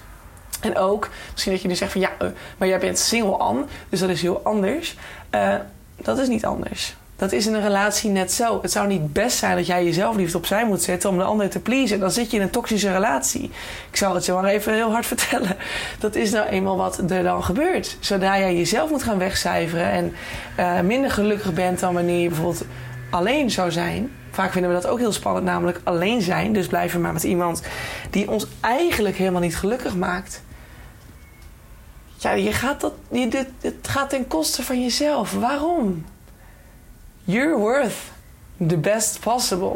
En 0.61 0.77
ook, 0.77 1.09
misschien 1.31 1.51
dat 1.51 1.61
je 1.61 1.67
nu 1.67 1.75
zegt 1.75 1.91
van 1.91 2.01
ja, 2.01 2.11
maar 2.57 2.67
jij 2.67 2.79
bent 2.79 2.99
single 2.99 3.37
an, 3.37 3.67
dus 3.89 3.99
dat 3.99 4.09
is 4.09 4.21
heel 4.21 4.41
anders. 4.43 4.95
Dat 5.95 6.17
is 6.17 6.27
niet 6.27 6.45
anders. 6.45 6.95
Dat 7.23 7.31
is 7.31 7.47
in 7.47 7.53
een 7.53 7.61
relatie 7.61 8.09
net 8.09 8.31
zo. 8.31 8.61
Het 8.61 8.71
zou 8.71 8.87
niet 8.87 9.13
best 9.13 9.37
zijn 9.37 9.55
dat 9.55 9.65
jij 9.65 9.83
jezelf 9.83 10.15
liefde 10.15 10.37
opzij 10.37 10.65
moet 10.65 10.81
zetten 10.81 11.09
om 11.09 11.17
de 11.17 11.23
ander 11.23 11.49
te 11.49 11.59
pleasen. 11.59 11.99
Dan 11.99 12.11
zit 12.11 12.31
je 12.31 12.37
in 12.37 12.43
een 12.43 12.49
toxische 12.49 12.91
relatie. 12.91 13.43
Ik 13.89 13.97
zal 13.97 14.15
het 14.15 14.25
je 14.25 14.33
maar 14.33 14.45
even 14.45 14.73
heel 14.73 14.91
hard 14.91 15.05
vertellen. 15.15 15.55
Dat 15.99 16.15
is 16.15 16.31
nou 16.31 16.47
eenmaal 16.47 16.77
wat 16.77 17.11
er 17.11 17.23
dan 17.23 17.43
gebeurt. 17.43 17.97
Zodra 17.99 18.39
jij 18.39 18.55
jezelf 18.55 18.89
moet 18.89 19.03
gaan 19.03 19.17
wegcijferen 19.17 19.91
en 19.91 20.13
uh, 20.59 20.79
minder 20.79 21.11
gelukkig 21.11 21.53
bent 21.53 21.79
dan 21.79 21.93
wanneer 21.93 22.19
je 22.19 22.27
bijvoorbeeld 22.27 22.65
alleen 23.09 23.51
zou 23.51 23.71
zijn. 23.71 24.11
Vaak 24.31 24.51
vinden 24.51 24.73
we 24.73 24.81
dat 24.81 24.91
ook 24.91 24.99
heel 24.99 25.11
spannend, 25.11 25.45
namelijk 25.45 25.81
alleen 25.83 26.21
zijn. 26.21 26.53
Dus 26.53 26.67
blijven 26.67 27.01
maar 27.01 27.13
met 27.13 27.23
iemand 27.23 27.61
die 28.09 28.29
ons 28.29 28.47
eigenlijk 28.59 29.15
helemaal 29.15 29.41
niet 29.41 29.57
gelukkig 29.57 29.95
maakt. 29.95 30.41
Ja, 32.17 32.31
je 32.31 32.51
gaat 32.51 32.81
dat, 32.81 32.93
je, 33.11 33.45
het 33.61 33.87
gaat 33.87 34.09
ten 34.09 34.27
koste 34.27 34.63
van 34.63 34.81
jezelf. 34.81 35.33
Waarom? 35.33 36.03
You're 37.25 37.57
worth 37.57 38.11
the 38.67 38.77
best 38.77 39.19
possible. 39.19 39.75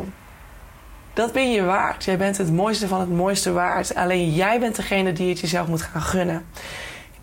Dat 1.13 1.31
ben 1.31 1.51
je 1.51 1.63
waard. 1.63 2.03
Jij 2.03 2.17
bent 2.17 2.37
het 2.37 2.51
mooiste 2.51 2.87
van 2.87 2.99
het 2.99 3.09
mooiste 3.09 3.51
waard. 3.51 3.95
Alleen 3.95 4.33
jij 4.33 4.59
bent 4.59 4.75
degene 4.75 5.13
die 5.13 5.29
het 5.29 5.39
jezelf 5.39 5.67
moet 5.67 5.81
gaan 5.81 6.01
gunnen. 6.01 6.45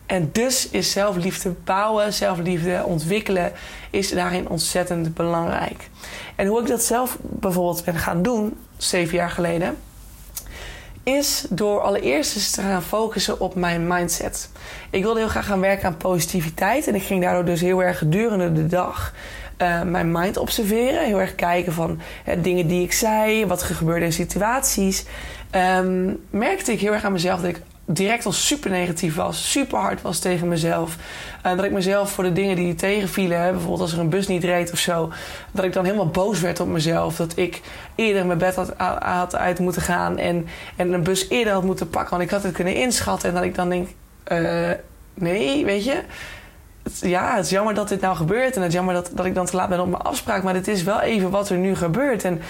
En 0.07 0.29
dus 0.33 0.69
is 0.71 0.91
zelfliefde 0.91 1.51
bouwen, 1.65 2.13
zelfliefde 2.13 2.83
ontwikkelen, 2.85 3.53
is 3.91 4.11
daarin 4.11 4.49
ontzettend 4.49 5.15
belangrijk. 5.15 5.89
En 6.37 6.47
hoe 6.47 6.61
ik 6.61 6.67
dat 6.67 6.83
zelf 6.83 7.19
bijvoorbeeld 7.21 7.85
ben 7.85 7.99
gaan 7.99 8.23
doen, 8.23 8.57
zeven 8.77 9.17
jaar 9.17 9.31
geleden, 9.31 9.77
is 11.03 11.47
door 11.51 11.81
allereerst 11.81 12.37
eens 12.37 12.51
te 12.51 12.61
gaan 12.61 12.83
focussen 12.83 13.41
op 13.41 13.55
mijn 13.55 13.87
mindset. 13.87 14.51
Ik 14.91 15.03
wilde 15.03 15.19
heel 15.19 15.29
graag 15.29 15.47
gaan 15.47 15.61
werken 15.61 15.87
aan 15.87 15.97
positiviteit. 15.97 16.87
En 16.87 16.95
ik 16.95 17.03
ging 17.03 17.23
daardoor 17.23 17.45
dus 17.45 17.61
heel 17.61 17.83
erg 17.83 17.99
gedurende 17.99 18.53
de 18.53 18.67
dag 18.67 19.13
uh, 19.63 19.83
mijn 19.83 20.13
mind 20.13 20.37
observeren. 20.37 21.05
Heel 21.05 21.21
erg 21.21 21.35
kijken 21.35 21.73
van 21.73 22.01
dingen 22.39 22.67
die 22.67 22.83
ik 22.83 22.93
zei, 22.93 23.47
wat 23.47 23.63
er 23.63 23.75
gebeurde 23.75 24.05
in 24.05 24.13
situaties. 24.13 25.05
Um, 25.79 26.21
merkte 26.31 26.73
ik 26.73 26.81
heel 26.81 26.93
erg 26.93 27.05
aan 27.05 27.13
mezelf 27.13 27.41
dat 27.41 27.51
ik 27.51 27.61
direct 27.87 28.27
al 28.27 28.33
super 28.33 28.71
negatief 28.71 29.15
was, 29.15 29.51
super 29.51 29.79
hard 29.79 30.03
was 30.03 30.19
tegen 30.19 30.49
mezelf. 30.49 30.97
Uh, 31.47 31.57
dat 31.57 31.65
ik 31.65 31.71
mezelf 31.71 32.11
voor 32.11 32.25
de 32.25 32.33
dingen 32.33 32.57
die 32.57 32.75
tegenvielen, 32.75 33.41
hè, 33.41 33.51
bijvoorbeeld 33.51 33.81
als 33.81 33.93
er 33.93 33.99
een 33.99 34.09
bus 34.09 34.27
niet 34.27 34.45
reed 34.45 34.73
of 34.73 34.79
zo, 34.79 35.13
dat 35.53 35.65
ik 35.65 35.73
dan 35.73 35.85
helemaal 35.85 36.09
boos 36.09 36.41
werd 36.41 36.61
op 36.61 36.69
mezelf. 36.69 37.17
Dat 37.17 37.37
ik 37.37 37.61
eerder 37.95 38.27
mijn 38.27 38.39
bed 38.39 38.55
had, 38.55 38.79
uit 39.35 39.59
moeten 39.59 39.83
gaan 39.83 40.19
en, 40.19 40.47
en 40.77 40.93
een 40.93 41.03
bus 41.03 41.29
eerder 41.29 41.53
had 41.53 41.65
moeten 41.65 41.91
pakken, 41.91 42.11
want 42.11 42.23
ik 42.23 42.31
had 42.31 42.43
het 42.43 42.53
kunnen 42.55 42.75
inschatten. 42.75 43.29
En 43.29 43.35
dat 43.35 43.45
ik 43.45 43.55
dan 43.55 43.69
denk, 43.69 43.89
uh, 44.33 44.71
nee, 45.15 45.65
weet 45.65 45.85
je. 45.85 46.03
Ja, 47.01 47.37
het 47.37 47.45
is 47.45 47.51
jammer 47.51 47.75
dat 47.75 47.89
dit 47.89 48.01
nou 48.01 48.17
gebeurt 48.17 48.57
en 48.57 48.61
het 48.61 48.71
is 48.71 48.77
jammer 48.77 48.95
dat, 48.95 49.11
dat 49.13 49.27
ik 49.27 49.35
dan 49.35 49.47
te 49.47 49.57
laat 49.57 49.69
ben 49.69 49.81
op 49.81 49.89
mijn 49.89 50.03
afspraak, 50.03 50.43
maar 50.43 50.55
het 50.55 50.69
is 50.69 50.83
wel 50.83 51.01
even 51.01 51.31
wat 51.31 51.49
er 51.49 51.57
nu 51.57 51.77
gebeurt. 51.77 52.25
En 52.25 52.43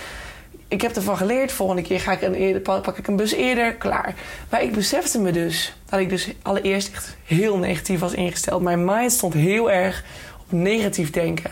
ik 0.69 0.83
heb 0.83 0.97
ervan 0.97 1.17
geleerd. 1.17 1.53
Volgende 1.53 1.83
keer 1.83 2.01
ga 2.01 2.13
ik 2.13 2.23
een 2.23 2.35
eerder, 2.35 2.61
pak 2.61 2.99
ik 2.99 3.07
een 3.07 3.17
bus 3.17 3.33
eerder. 3.33 3.75
Klaar. 3.75 4.15
Maar 4.51 4.63
ik 4.63 4.73
besefte 4.73 5.21
me 5.21 5.33
dus 5.33 5.77
dat 5.89 6.01
ik 6.01 6.09
dus 6.09 6.29
allereerst 6.43 6.93
echt 6.93 7.17
heel 7.25 7.59
negatief 7.59 8.01
was 8.01 8.13
ingesteld. 8.13 8.63
Mijn 8.63 8.85
mind 8.85 9.13
stond 9.13 9.35
heel 9.35 9.71
erg 9.71 10.05
op 10.41 10.53
negatief 10.53 11.11
denken. 11.11 11.51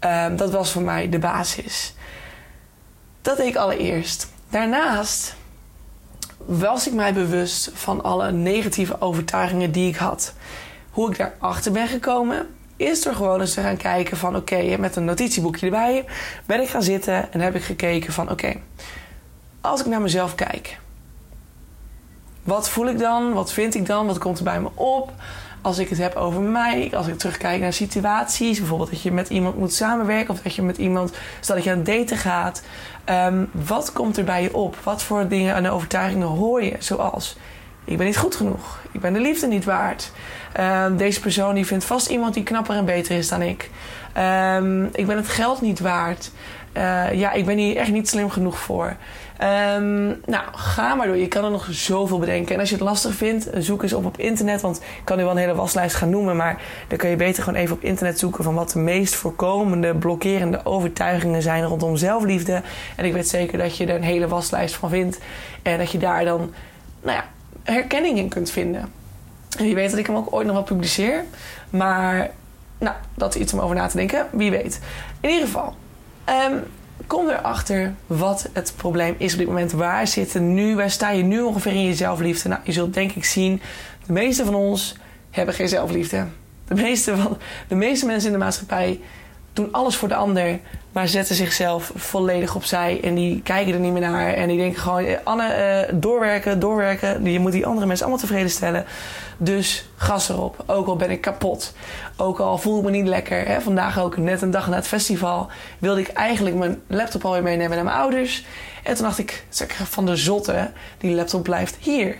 Um, 0.00 0.36
dat 0.36 0.50
was 0.50 0.72
voor 0.72 0.82
mij 0.82 1.08
de 1.08 1.18
basis. 1.18 1.94
Dat 3.22 3.36
deed 3.36 3.46
ik 3.46 3.56
allereerst. 3.56 4.32
Daarnaast 4.50 5.34
was 6.46 6.86
ik 6.86 6.92
mij 6.92 7.12
bewust 7.12 7.70
van 7.74 8.02
alle 8.02 8.32
negatieve 8.32 9.00
overtuigingen 9.00 9.72
die 9.72 9.88
ik 9.88 9.96
had. 9.96 10.34
Hoe 11.00 11.10
ik 11.10 11.18
daarachter 11.18 11.72
ben 11.72 11.88
gekomen, 11.88 12.46
is 12.76 13.06
er 13.06 13.14
gewoon 13.14 13.40
eens 13.40 13.54
te 13.54 13.60
gaan 13.60 13.76
kijken 13.76 14.16
van 14.16 14.36
oké, 14.36 14.76
met 14.76 14.96
een 14.96 15.04
notitieboekje 15.04 15.66
erbij 15.66 16.04
ben 16.46 16.60
ik 16.60 16.68
gaan 16.68 16.82
zitten 16.82 17.32
en 17.32 17.40
heb 17.40 17.54
ik 17.54 17.62
gekeken 17.62 18.12
van 18.12 18.30
oké, 18.30 18.54
als 19.60 19.80
ik 19.80 19.86
naar 19.86 20.00
mezelf 20.00 20.34
kijk, 20.34 20.78
wat 22.42 22.68
voel 22.68 22.88
ik 22.88 22.98
dan? 22.98 23.32
Wat 23.32 23.52
vind 23.52 23.74
ik 23.74 23.86
dan? 23.86 24.06
Wat 24.06 24.18
komt 24.18 24.38
er 24.38 24.44
bij 24.44 24.60
me 24.60 24.68
op? 24.74 25.12
Als 25.62 25.78
ik 25.78 25.88
het 25.88 25.98
heb 25.98 26.14
over 26.14 26.40
mij, 26.40 26.90
als 26.94 27.06
ik 27.06 27.18
terugkijk 27.18 27.60
naar 27.60 27.72
situaties, 27.72 28.58
bijvoorbeeld 28.58 28.90
dat 28.90 29.02
je 29.02 29.12
met 29.12 29.28
iemand 29.28 29.58
moet 29.58 29.72
samenwerken 29.72 30.34
of 30.34 30.42
dat 30.42 30.54
je 30.54 30.62
met 30.62 30.78
iemand, 30.78 31.12
stel 31.40 31.54
dat 31.54 31.64
je 31.64 31.70
aan 31.70 31.76
het 31.76 31.86
daten 31.86 32.16
gaat, 32.16 32.62
um, 33.06 33.50
wat 33.52 33.92
komt 33.92 34.16
er 34.16 34.24
bij 34.24 34.42
je 34.42 34.54
op? 34.54 34.76
Wat 34.82 35.02
voor 35.02 35.28
dingen 35.28 35.54
en 35.54 35.70
overtuigingen 35.70 36.26
hoor 36.26 36.62
je? 36.62 36.76
Zoals 36.78 37.36
ik 37.90 37.96
ben 37.96 38.06
niet 38.06 38.16
goed 38.16 38.34
genoeg. 38.34 38.80
Ik 38.92 39.00
ben 39.00 39.12
de 39.12 39.20
liefde 39.20 39.46
niet 39.46 39.64
waard. 39.64 40.10
Um, 40.60 40.96
deze 40.96 41.20
persoon 41.20 41.54
die 41.54 41.66
vindt 41.66 41.84
vast 41.84 42.08
iemand 42.08 42.34
die 42.34 42.42
knapper 42.42 42.76
en 42.76 42.84
beter 42.84 43.16
is 43.16 43.28
dan 43.28 43.42
ik. 43.42 43.70
Um, 44.56 44.84
ik 44.92 45.06
ben 45.06 45.16
het 45.16 45.28
geld 45.28 45.60
niet 45.60 45.80
waard. 45.80 46.30
Uh, 46.76 47.12
ja, 47.12 47.32
ik 47.32 47.46
ben 47.46 47.56
hier 47.58 47.76
echt 47.76 47.90
niet 47.90 48.08
slim 48.08 48.30
genoeg 48.30 48.58
voor. 48.58 48.96
Um, 49.76 50.20
nou, 50.26 50.44
ga 50.52 50.94
maar 50.94 51.06
door. 51.06 51.16
Je 51.16 51.28
kan 51.28 51.44
er 51.44 51.50
nog 51.50 51.66
zoveel 51.70 52.18
bedenken. 52.18 52.54
En 52.54 52.60
als 52.60 52.68
je 52.68 52.74
het 52.74 52.84
lastig 52.84 53.14
vindt, 53.14 53.48
zoek 53.58 53.82
eens 53.82 53.92
op 53.92 54.04
op 54.04 54.18
internet. 54.18 54.60
Want 54.60 54.76
ik 54.76 55.04
kan 55.04 55.16
nu 55.16 55.22
wel 55.22 55.32
een 55.32 55.38
hele 55.38 55.54
waslijst 55.54 55.94
gaan 55.94 56.10
noemen. 56.10 56.36
Maar 56.36 56.62
dan 56.88 56.98
kun 56.98 57.10
je 57.10 57.16
beter 57.16 57.42
gewoon 57.42 57.58
even 57.58 57.76
op 57.76 57.82
internet 57.82 58.18
zoeken 58.18 58.44
van 58.44 58.54
wat 58.54 58.70
de 58.70 58.78
meest 58.78 59.14
voorkomende 59.14 59.94
blokkerende 59.94 60.60
overtuigingen 60.64 61.42
zijn 61.42 61.64
rondom 61.64 61.96
zelfliefde. 61.96 62.62
En 62.96 63.04
ik 63.04 63.12
weet 63.12 63.28
zeker 63.28 63.58
dat 63.58 63.76
je 63.76 63.86
er 63.86 63.94
een 63.94 64.02
hele 64.02 64.28
waslijst 64.28 64.74
van 64.74 64.88
vindt. 64.88 65.18
En 65.62 65.78
dat 65.78 65.90
je 65.90 65.98
daar 65.98 66.24
dan, 66.24 66.52
nou 67.02 67.16
ja, 67.16 67.24
herkenning 67.72 68.18
in 68.18 68.28
kunt 68.28 68.50
vinden. 68.50 68.92
En 69.58 69.64
wie 69.64 69.74
weet 69.74 69.90
dat 69.90 69.98
ik 69.98 70.06
hem 70.06 70.16
ook 70.16 70.32
ooit 70.32 70.46
nog 70.46 70.54
wel 70.54 70.64
publiceer. 70.64 71.24
Maar 71.70 72.30
nou, 72.78 72.96
dat 73.14 73.34
is 73.34 73.40
iets 73.40 73.52
om 73.52 73.60
over 73.60 73.76
na 73.76 73.86
te 73.86 73.96
denken. 73.96 74.26
Wie 74.32 74.50
weet. 74.50 74.80
In 75.20 75.28
ieder 75.28 75.44
geval, 75.44 75.74
um, 76.50 76.62
kom 77.06 77.28
erachter 77.28 77.94
wat 78.06 78.48
het 78.52 78.72
probleem 78.76 79.14
is 79.18 79.32
op 79.32 79.38
dit 79.38 79.48
moment. 79.48 79.72
Waar 79.72 80.06
zitten 80.06 80.54
nu, 80.54 80.76
waar 80.76 80.90
sta 80.90 81.10
je 81.10 81.22
nu 81.22 81.40
ongeveer 81.40 81.72
in 81.72 81.84
je 81.84 81.94
zelfliefde? 81.94 82.48
Nou, 82.48 82.60
je 82.64 82.72
zult 82.72 82.94
denk 82.94 83.12
ik 83.12 83.24
zien, 83.24 83.60
de 84.06 84.12
meeste 84.12 84.44
van 84.44 84.54
ons 84.54 84.96
hebben 85.30 85.54
geen 85.54 85.68
zelfliefde. 85.68 86.26
De 86.68 86.74
meeste, 86.74 87.16
van, 87.16 87.38
de 87.68 87.74
meeste 87.74 88.06
mensen 88.06 88.26
in 88.26 88.38
de 88.38 88.44
maatschappij 88.44 89.00
doen 89.52 89.72
alles 89.72 89.96
voor 89.96 90.08
de 90.08 90.14
ander, 90.14 90.58
maar 90.92 91.08
zetten 91.08 91.34
zichzelf 91.34 91.92
volledig 91.94 92.54
opzij. 92.54 93.00
En 93.02 93.14
die 93.14 93.42
kijken 93.42 93.72
er 93.72 93.80
niet 93.80 93.92
meer 93.92 94.10
naar. 94.10 94.34
En 94.34 94.48
die 94.48 94.58
denken 94.58 94.80
gewoon: 94.80 95.04
Anne, 95.24 95.86
uh, 95.90 96.00
doorwerken, 96.00 96.60
doorwerken. 96.60 97.24
Je 97.24 97.38
moet 97.38 97.52
die 97.52 97.66
andere 97.66 97.86
mensen 97.86 98.06
allemaal 98.06 98.24
tevreden 98.24 98.50
stellen. 98.50 98.84
Dus 99.38 99.88
gas 99.96 100.28
erop. 100.28 100.64
Ook 100.66 100.86
al 100.86 100.96
ben 100.96 101.10
ik 101.10 101.20
kapot. 101.20 101.74
Ook 102.16 102.40
al 102.40 102.58
voel 102.58 102.78
ik 102.78 102.84
me 102.84 102.90
niet 102.90 103.06
lekker. 103.06 103.46
Hè. 103.46 103.60
Vandaag 103.60 104.00
ook 104.00 104.16
net 104.16 104.42
een 104.42 104.50
dag 104.50 104.68
na 104.68 104.76
het 104.76 104.86
festival. 104.86 105.48
Wilde 105.78 106.00
ik 106.00 106.08
eigenlijk 106.08 106.56
mijn 106.56 106.80
laptop 106.86 107.24
alweer 107.24 107.42
meenemen 107.42 107.76
naar 107.76 107.84
mijn 107.84 107.96
ouders. 107.96 108.44
En 108.82 108.94
toen 108.94 109.04
dacht 109.04 109.18
ik: 109.18 109.44
van 109.70 110.06
de 110.06 110.16
zotte, 110.16 110.70
die 110.98 111.14
laptop 111.14 111.42
blijft 111.42 111.76
hier. 111.80 112.16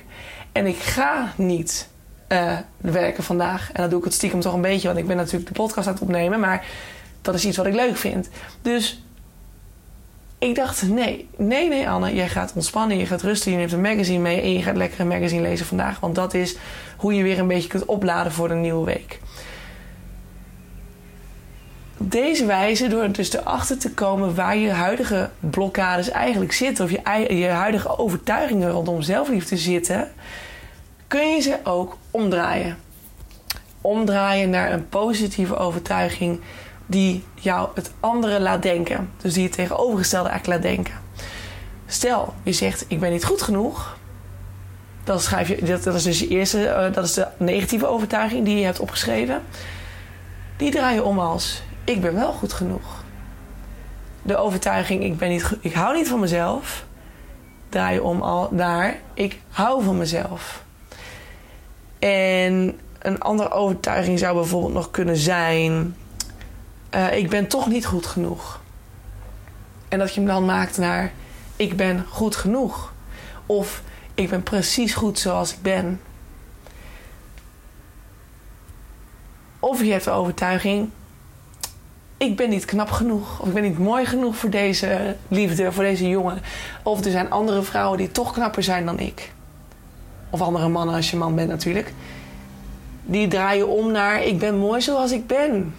En 0.53 0.67
ik 0.67 0.77
ga 0.77 1.33
niet 1.37 1.89
uh, 2.29 2.53
werken 2.77 3.25
vandaag. 3.25 3.71
En 3.73 3.81
dat 3.81 3.91
doe 3.91 3.99
ik 3.99 4.05
het 4.05 4.15
stiekem 4.15 4.41
toch 4.41 4.55
een 4.55 4.61
beetje, 4.61 4.87
want 4.87 4.99
ik 4.99 5.07
ben 5.07 5.17
natuurlijk 5.17 5.47
de 5.47 5.63
podcast 5.63 5.87
aan 5.87 5.93
het 5.93 6.03
opnemen. 6.03 6.41
Maar 6.41 6.65
dat 7.23 7.35
is 7.35 7.45
iets 7.45 7.57
wat 7.57 7.67
ik 7.67 7.75
leuk 7.75 7.97
vind. 7.97 8.29
Dus 8.63 9.03
ik 10.41 10.55
dacht, 10.55 10.83
nee, 10.83 11.29
nee, 11.37 11.69
nee 11.69 11.89
Anne, 11.89 12.15
jij 12.15 12.29
gaat 12.29 12.53
ontspannen, 12.55 12.99
je 12.99 13.07
gaat 13.07 13.23
rusten, 13.23 13.51
je 13.51 13.57
neemt 13.57 13.73
een 13.73 13.81
magazine 13.81 14.19
mee 14.19 14.41
en 14.41 14.53
je 14.53 14.63
gaat 14.63 14.77
lekker 14.77 15.01
een 15.01 15.09
magazine 15.09 15.43
lezen 15.43 15.67
vandaag. 15.67 16.01
Want 16.01 16.15
dat 16.15 16.35
is 16.35 16.57
hoe 16.97 17.15
je 17.15 17.23
weer 17.23 17.39
een 17.39 17.47
beetje 17.47 17.69
kunt 17.69 17.85
opladen 17.85 18.33
voor 18.33 18.51
een 18.51 18.61
nieuwe 18.61 18.85
week. 18.85 19.21
Op 21.99 22.11
deze 22.11 22.47
wijze, 22.47 22.89
door 22.89 23.13
dus 23.13 23.33
erachter 23.33 23.79
te 23.79 23.95
komen 23.95 24.35
waar 24.35 24.57
je 24.57 24.71
huidige 24.71 25.31
blokkades 25.41 26.11
eigenlijk 26.11 26.53
zitten, 26.53 26.85
of 26.85 26.91
je, 26.91 27.35
je 27.37 27.47
huidige 27.47 27.99
overtuigingen 27.99 28.71
rondom 28.71 29.03
zelfliefde 29.03 29.57
zitten, 29.57 30.11
kun 31.07 31.29
je 31.29 31.41
ze 31.41 31.59
ook 31.65 31.97
omdraaien. 32.11 32.79
Omdraaien 33.81 34.51
naar 34.51 34.73
een 34.73 34.89
positieve 34.89 35.57
overtuiging 35.57 36.41
die 36.91 37.25
jou 37.35 37.69
het 37.75 37.93
andere 38.01 38.41
laat 38.41 38.63
denken. 38.63 39.11
Dus 39.17 39.35
die 39.35 39.45
het 39.45 39.53
tegenovergestelde 39.53 40.29
eigenlijk 40.29 40.63
laat 40.63 40.75
denken. 40.75 40.95
Stel, 41.87 42.35
je 42.43 42.53
zegt 42.53 42.85
ik 42.89 43.01
ben 43.01 43.11
niet 43.11 43.25
goed 43.25 43.43
genoeg. 43.43 43.99
Dan 45.05 45.21
schrijf 45.21 45.49
je, 45.49 45.63
dat, 45.63 45.83
dat 45.83 45.95
is 45.95 46.03
dus 46.03 46.19
je 46.19 46.29
eerste, 46.29 46.63
uh, 46.65 46.95
dat 46.95 47.05
is 47.05 47.15
de 47.15 47.27
negatieve 47.37 47.87
overtuiging 47.87 48.45
die 48.45 48.59
je 48.59 48.65
hebt 48.65 48.81
opgeschreven. 48.81 49.43
Die 50.57 50.71
draai 50.71 50.95
je 50.95 51.05
om 51.05 51.19
als 51.19 51.63
ik 51.85 52.01
ben 52.01 52.15
wel 52.15 52.33
goed 52.33 52.53
genoeg. 52.53 53.05
De 54.23 54.37
overtuiging 54.37 55.05
ik, 55.05 55.19
ben 55.19 55.29
niet, 55.29 55.57
ik 55.61 55.73
hou 55.73 55.97
niet 55.97 56.09
van 56.09 56.21
mezelf. 56.21 56.85
Draai 57.69 57.95
je 57.95 58.03
om 58.03 58.23
al 58.23 58.49
naar 58.51 58.97
ik 59.15 59.39
hou 59.49 59.85
van 59.85 59.99
mezelf. 59.99 60.65
En 61.99 62.79
een 62.99 63.21
andere 63.21 63.51
overtuiging 63.51 64.19
zou 64.19 64.35
bijvoorbeeld 64.35 64.73
nog 64.73 64.91
kunnen 64.91 65.17
zijn 65.17 65.95
uh, 66.95 67.17
ik 67.17 67.31
ben 67.31 67.47
toch 67.47 67.69
niet 67.69 67.87
goed 67.87 68.07
genoeg. 68.07 68.61
En 69.89 69.99
dat 69.99 70.15
je 70.15 70.21
hem 70.21 70.29
dan 70.29 70.45
maakt 70.45 70.79
naar 70.79 71.13
ik 71.57 71.77
ben 71.77 72.07
goed 72.09 72.37
genoeg. 72.37 72.93
Of 73.47 73.83
ik 74.15 74.31
ben 74.31 74.43
precies 74.43 74.95
goed 74.95 75.19
zoals 75.19 75.53
ik 75.53 75.63
ben. 75.63 76.01
Of 79.59 79.83
je 79.83 79.93
hebt 79.93 80.05
de 80.05 80.11
overtuiging 80.11 80.91
ik 82.21 82.37
ben 82.37 82.49
niet 82.49 82.65
knap 82.65 82.91
genoeg. 82.91 83.41
Of 83.41 83.47
ik 83.47 83.55
ben 83.55 83.63
niet 83.63 83.79
mooi 83.79 84.07
genoeg 84.07 84.37
voor 84.37 84.51
deze 84.51 85.17
liefde, 85.29 85.73
voor 85.73 85.85
deze 85.85 86.09
jongen. 86.09 86.41
Of 86.83 87.05
er 87.05 87.11
zijn 87.11 87.31
andere 87.31 87.63
vrouwen 87.63 87.99
die 87.99 88.13
toch 88.13 88.33
knapper 88.33 88.63
zijn 88.63 88.85
dan 88.85 88.99
ik. 88.99 89.33
Of 90.31 90.41
andere 90.41 90.69
mannen 90.69 90.95
als 90.95 91.11
je 91.11 91.17
man 91.17 91.35
bent 91.35 91.49
natuurlijk. 91.49 91.93
Die 93.03 93.29
draaien 93.29 93.69
om 93.69 93.91
naar 93.93 94.23
ik 94.23 94.39
ben 94.39 94.59
mooi 94.59 94.81
zoals 94.81 95.13
ik 95.13 95.27
ben. 95.27 95.75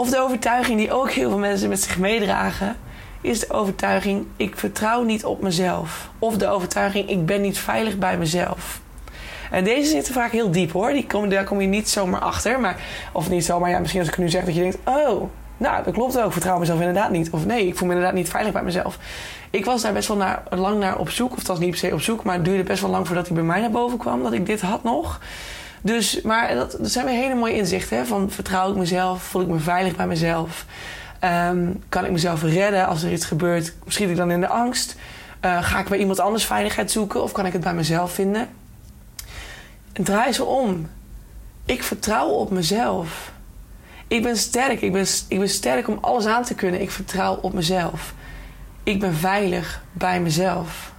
Of 0.00 0.10
de 0.10 0.20
overtuiging 0.20 0.78
die 0.78 0.92
ook 0.92 1.10
heel 1.10 1.28
veel 1.28 1.38
mensen 1.38 1.68
met 1.68 1.82
zich 1.82 1.98
meedragen, 1.98 2.76
is 3.20 3.40
de 3.40 3.50
overtuiging: 3.50 4.26
ik 4.36 4.56
vertrouw 4.56 5.02
niet 5.02 5.24
op 5.24 5.42
mezelf. 5.42 6.10
Of 6.18 6.36
de 6.36 6.48
overtuiging: 6.48 7.08
ik 7.08 7.26
ben 7.26 7.40
niet 7.40 7.58
veilig 7.58 7.98
bij 7.98 8.18
mezelf. 8.18 8.80
En 9.50 9.64
deze 9.64 9.90
zitten 9.90 10.14
vaak 10.14 10.32
heel 10.32 10.50
diep 10.50 10.72
hoor. 10.72 10.92
Die 10.92 11.06
komen, 11.06 11.30
daar 11.30 11.44
kom 11.44 11.60
je 11.60 11.66
niet 11.66 11.88
zomaar 11.88 12.20
achter. 12.20 12.60
Maar, 12.60 12.76
of 13.12 13.28
niet 13.28 13.44
zomaar, 13.44 13.70
ja, 13.70 13.78
misschien 13.78 14.00
als 14.00 14.08
ik 14.08 14.18
nu 14.18 14.28
zeg 14.28 14.44
dat 14.44 14.54
je 14.54 14.60
denkt: 14.60 14.78
oh, 14.84 15.30
nou, 15.56 15.84
dat 15.84 15.94
klopt 15.94 16.18
ook. 16.18 16.26
Ik 16.26 16.32
vertrouw 16.32 16.58
mezelf 16.58 16.78
inderdaad 16.78 17.10
niet. 17.10 17.30
Of 17.30 17.46
nee, 17.46 17.66
ik 17.66 17.76
voel 17.76 17.88
me 17.88 17.94
inderdaad 17.94 18.16
niet 18.16 18.30
veilig 18.30 18.52
bij 18.52 18.62
mezelf. 18.62 18.98
Ik 19.50 19.64
was 19.64 19.82
daar 19.82 19.92
best 19.92 20.08
wel 20.08 20.16
naar, 20.16 20.42
lang 20.50 20.78
naar 20.78 20.98
op 20.98 21.10
zoek. 21.10 21.30
Of 21.30 21.38
dat 21.38 21.46
was 21.46 21.58
niet 21.58 21.70
per 21.70 21.78
se 21.78 21.92
op 21.92 22.00
zoek, 22.00 22.22
maar 22.22 22.34
het 22.34 22.44
duurde 22.44 22.62
best 22.62 22.80
wel 22.80 22.90
lang 22.90 23.06
voordat 23.06 23.26
hij 23.26 23.34
bij 23.34 23.44
mij 23.44 23.60
naar 23.60 23.70
boven 23.70 23.98
kwam. 23.98 24.22
Dat 24.22 24.32
ik 24.32 24.46
dit 24.46 24.60
had 24.60 24.82
nog. 24.82 25.20
Dus, 25.82 26.20
maar 26.20 26.54
dat, 26.54 26.78
zijn 26.80 27.06
weer 27.06 27.14
hele 27.14 27.34
mooie 27.34 27.56
inzichten. 27.56 27.96
Hè? 27.96 28.04
Van 28.04 28.30
vertrouw 28.30 28.70
ik 28.70 28.76
mezelf? 28.76 29.22
Voel 29.22 29.42
ik 29.42 29.48
me 29.48 29.58
veilig 29.58 29.96
bij 29.96 30.06
mezelf? 30.06 30.64
Um, 31.24 31.82
kan 31.88 32.04
ik 32.04 32.10
mezelf 32.10 32.42
redden 32.42 32.86
als 32.86 33.02
er 33.02 33.12
iets 33.12 33.24
gebeurt? 33.24 33.74
Schiet 33.86 34.10
ik 34.10 34.16
dan 34.16 34.30
in 34.30 34.40
de 34.40 34.48
angst? 34.48 34.96
Uh, 35.44 35.62
ga 35.62 35.78
ik 35.78 35.88
bij 35.88 35.98
iemand 35.98 36.20
anders 36.20 36.44
veiligheid 36.44 36.90
zoeken 36.90 37.22
of 37.22 37.32
kan 37.32 37.46
ik 37.46 37.52
het 37.52 37.62
bij 37.62 37.74
mezelf 37.74 38.12
vinden? 38.12 38.48
En 39.92 40.04
draai 40.04 40.32
ze 40.32 40.44
om. 40.44 40.88
Ik 41.64 41.82
vertrouw 41.82 42.28
op 42.28 42.50
mezelf. 42.50 43.32
Ik 44.08 44.22
ben 44.22 44.36
sterk. 44.36 44.80
Ik 44.80 44.92
ben, 44.92 45.06
ik 45.28 45.48
sterk 45.48 45.88
om 45.88 45.98
alles 46.00 46.26
aan 46.26 46.44
te 46.44 46.54
kunnen. 46.54 46.80
Ik 46.80 46.90
vertrouw 46.90 47.34
op 47.34 47.52
mezelf. 47.52 48.14
Ik 48.82 49.00
ben 49.00 49.14
veilig 49.14 49.82
bij 49.92 50.20
mezelf. 50.20 50.92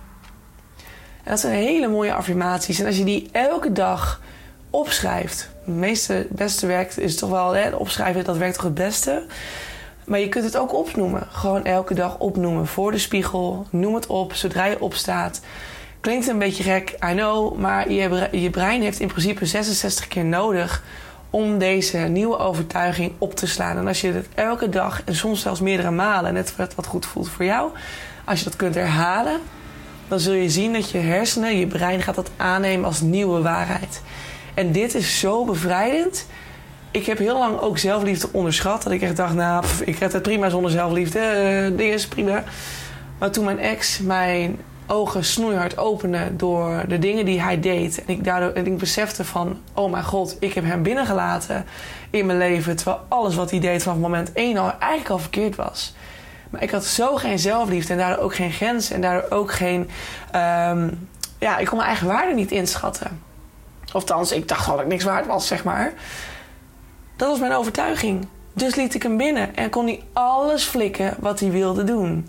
En 1.24 1.32
dat 1.32 1.40
zijn 1.40 1.54
hele 1.54 1.88
mooie 1.88 2.14
affirmaties. 2.14 2.80
En 2.80 2.86
als 2.86 2.98
je 2.98 3.04
die 3.04 3.30
elke 3.32 3.72
dag 3.72 4.22
opschrijft. 4.72 5.50
Het 5.66 5.76
meeste, 5.76 6.28
beste 6.30 6.68
werkt 6.68 7.00
is 7.00 7.16
toch 7.16 7.30
wel 7.30 7.56
hè, 7.56 7.76
opschrijven, 7.76 8.24
dat 8.24 8.38
werkt 8.38 8.56
toch 8.56 8.64
het 8.64 8.74
beste. 8.74 9.24
Maar 10.06 10.20
je 10.20 10.30
kunt 10.30 10.44
het 10.44 10.58
ook 10.58 10.74
opnoemen. 10.74 11.28
Gewoon 11.30 11.66
elke 11.66 11.94
dag 11.94 12.18
opnoemen. 12.18 12.68
Voor 12.68 12.92
de 12.92 12.98
spiegel. 12.98 13.66
Noem 13.70 13.96
het 13.96 14.08
op 14.08 14.34
zodra 14.34 14.66
je 14.66 14.82
opstaat. 14.82 15.42
Klinkt 16.00 16.28
een 16.28 16.40
beetje 16.40 16.64
gek, 16.64 16.90
I 17.10 17.14
know. 17.14 17.58
Maar 17.58 17.92
je, 17.92 18.28
je 18.32 18.50
brein 18.50 18.82
heeft 18.82 19.00
in 19.00 19.08
principe 19.08 19.46
66 19.46 20.08
keer 20.08 20.26
nodig 20.26 20.84
om 21.30 21.58
deze 21.58 21.98
nieuwe 21.98 22.38
overtuiging 22.38 23.12
op 23.18 23.36
te 23.36 23.48
slaan. 23.48 23.78
En 23.78 23.88
als 23.88 24.02
je 24.02 24.12
het 24.12 24.28
elke 24.36 24.70
dag 24.70 25.02
en 25.06 25.16
soms 25.16 25.42
zelfs 25.42 25.60
meerdere 25.60 25.92
malen, 25.92 26.34
net 26.34 26.56
wat 26.76 26.86
goed 26.86 27.06
voelt 27.06 27.30
voor 27.30 27.46
jou, 27.46 27.72
als 28.26 28.40
je 28.40 28.46
dat 28.46 28.56
kunt 28.56 28.76
herhalen, 28.76 29.40
dan 30.08 30.20
zul 30.20 30.34
je 30.34 30.50
zien 30.50 30.74
dat 30.74 30.92
je 30.92 30.98
hersenen, 30.98 31.58
je 31.58 31.68
brein 31.68 32.02
gaat 32.02 32.16
dat 32.16 32.32
aannemen 32.38 32.86
als 32.86 33.02
nieuwe 33.02 33.42
waarheid. 33.42 34.02
En 34.54 34.72
dit 34.72 34.96
is 34.96 35.20
zo 35.20 35.46
bevrijdend. 35.46 36.26
Ik 36.92 37.06
heb 37.06 37.18
heel 37.18 37.38
lang 37.38 37.60
ook 37.60 37.78
zelfliefde 37.78 38.28
onderschat. 38.32 38.84
Dat 38.84 38.92
ik 38.92 39.02
echt 39.02 39.18
dacht, 39.18 39.34
nou, 39.34 39.66
ik 39.86 39.98
red 39.98 40.14
het 40.14 40.22
prima 40.22 40.50
zonder 40.50 40.72
zelfliefde. 40.72 41.20
Uh, 41.20 41.78
ding 41.78 41.94
is 41.94 42.08
prima. 42.08 42.44
Maar 43.18 43.32
toen 43.32 43.46
mijn 43.46 43.60
ex 43.60 44.00
mijn 44.00 44.60
ogen 44.88 45.24
snoeihard 45.26 45.78
opende 45.78 46.36
door 46.36 46.84
de 46.88 47.00
dingen 47.00 47.26
die 47.26 47.42
hij 47.42 47.60
deed. 47.60 48.06
En 48.06 48.14
ik, 48.14 48.24
daardoor, 48.24 48.56
ik 48.56 48.78
besefte 48.78 49.26
van, 49.26 49.60
oh 49.74 49.92
mijn 49.92 50.04
god, 50.04 50.38
ik 50.40 50.54
heb 50.54 50.64
hem 50.64 50.84
binnengelaten 50.84 51.66
in 52.10 52.26
mijn 52.26 52.38
leven. 52.38 52.76
Terwijl 52.76 53.00
alles 53.08 53.36
wat 53.36 53.52
hij 53.52 53.60
deed 53.60 53.84
vanaf 53.84 53.98
moment 53.98 54.34
één 54.34 54.58
al 54.58 54.74
eigenlijk 54.80 55.10
al 55.10 55.20
verkeerd 55.20 55.56
was. 55.56 55.94
Maar 56.50 56.64
ik 56.64 56.72
had 56.72 56.86
zo 56.86 57.16
geen 57.16 57.40
zelfliefde 57.40 57.94
en 57.94 58.00
daardoor 58.00 58.24
ook 58.24 58.36
geen 58.36 58.52
grens. 58.52 58.92
En 58.92 59.02
daardoor 59.02 59.38
ook 59.38 59.52
geen... 59.52 59.90
Um, 60.36 61.08
ja, 61.40 61.58
ik 61.58 61.66
kon 61.66 61.78
mijn 61.78 61.90
eigen 61.90 62.08
waarde 62.08 62.34
niet 62.34 62.52
inschatten. 62.52 63.22
Of 63.94 64.32
ik 64.32 64.48
dacht 64.48 64.66
dat 64.66 64.80
ik 64.80 64.88
niks 64.88 65.04
waard 65.04 65.26
was, 65.26 65.48
zeg 65.48 65.64
maar. 65.64 65.94
Dat 67.16 67.30
was 67.30 67.40
mijn 67.40 67.54
overtuiging. 67.54 68.28
Dus 68.54 68.76
liet 68.76 68.94
ik 68.94 69.04
hem 69.04 69.18
binnen 69.18 69.56
en 69.56 69.70
kon 69.70 69.86
hij 69.86 70.04
alles 70.14 70.64
flikken 70.64 71.16
wat 71.20 71.40
hij 71.40 71.52
wilde 71.52 71.84
doen. 71.84 72.28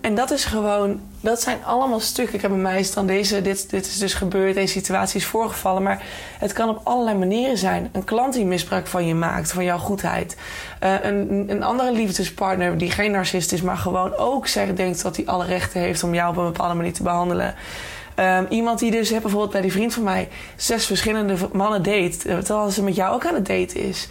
En 0.00 0.14
dat 0.14 0.30
is 0.30 0.44
gewoon, 0.44 1.00
dat 1.20 1.42
zijn 1.42 1.64
allemaal 1.64 2.00
stukken. 2.00 2.34
Ik 2.34 2.42
heb 2.42 2.50
bij 2.50 2.60
mij 2.60 2.78
is 2.78 2.92
dan 2.92 3.06
deze, 3.06 3.42
dit, 3.42 3.70
dit 3.70 3.86
is 3.86 3.98
dus 3.98 4.14
gebeurd, 4.14 4.54
deze 4.54 4.72
situatie 4.72 5.20
is 5.20 5.26
voorgevallen. 5.26 5.82
Maar 5.82 6.02
het 6.38 6.52
kan 6.52 6.68
op 6.68 6.80
allerlei 6.84 7.16
manieren 7.18 7.58
zijn. 7.58 7.88
Een 7.92 8.04
klant 8.04 8.34
die 8.34 8.44
misbruik 8.44 8.86
van 8.86 9.06
je 9.06 9.14
maakt, 9.14 9.52
van 9.52 9.64
jouw 9.64 9.78
goedheid. 9.78 10.36
Uh, 10.84 10.94
een, 11.02 11.44
een 11.48 11.62
andere 11.62 11.92
liefdespartner 11.92 12.78
die 12.78 12.90
geen 12.90 13.10
narcist 13.10 13.52
is, 13.52 13.62
maar 13.62 13.76
gewoon 13.76 14.16
ook 14.16 14.46
zegt, 14.46 14.76
denkt 14.76 15.02
dat 15.02 15.16
hij 15.16 15.26
alle 15.26 15.44
rechten 15.44 15.80
heeft 15.80 16.02
om 16.02 16.14
jou 16.14 16.30
op 16.30 16.36
een 16.36 16.52
bepaalde 16.52 16.74
manier 16.74 16.92
te 16.92 17.02
behandelen. 17.02 17.54
Um, 18.18 18.46
iemand 18.48 18.78
die 18.78 18.90
dus, 18.90 19.10
bijvoorbeeld 19.10 19.50
bij 19.50 19.60
die 19.60 19.72
vriend 19.72 19.94
van 19.94 20.02
mij, 20.02 20.28
zes 20.56 20.86
verschillende 20.86 21.34
mannen 21.52 21.82
date, 21.82 22.28
eh, 22.28 22.38
terwijl 22.38 22.70
ze 22.70 22.82
met 22.82 22.94
jou 22.94 23.14
ook 23.14 23.26
aan 23.26 23.34
het 23.34 23.46
daten 23.46 23.80
is. 23.80 24.08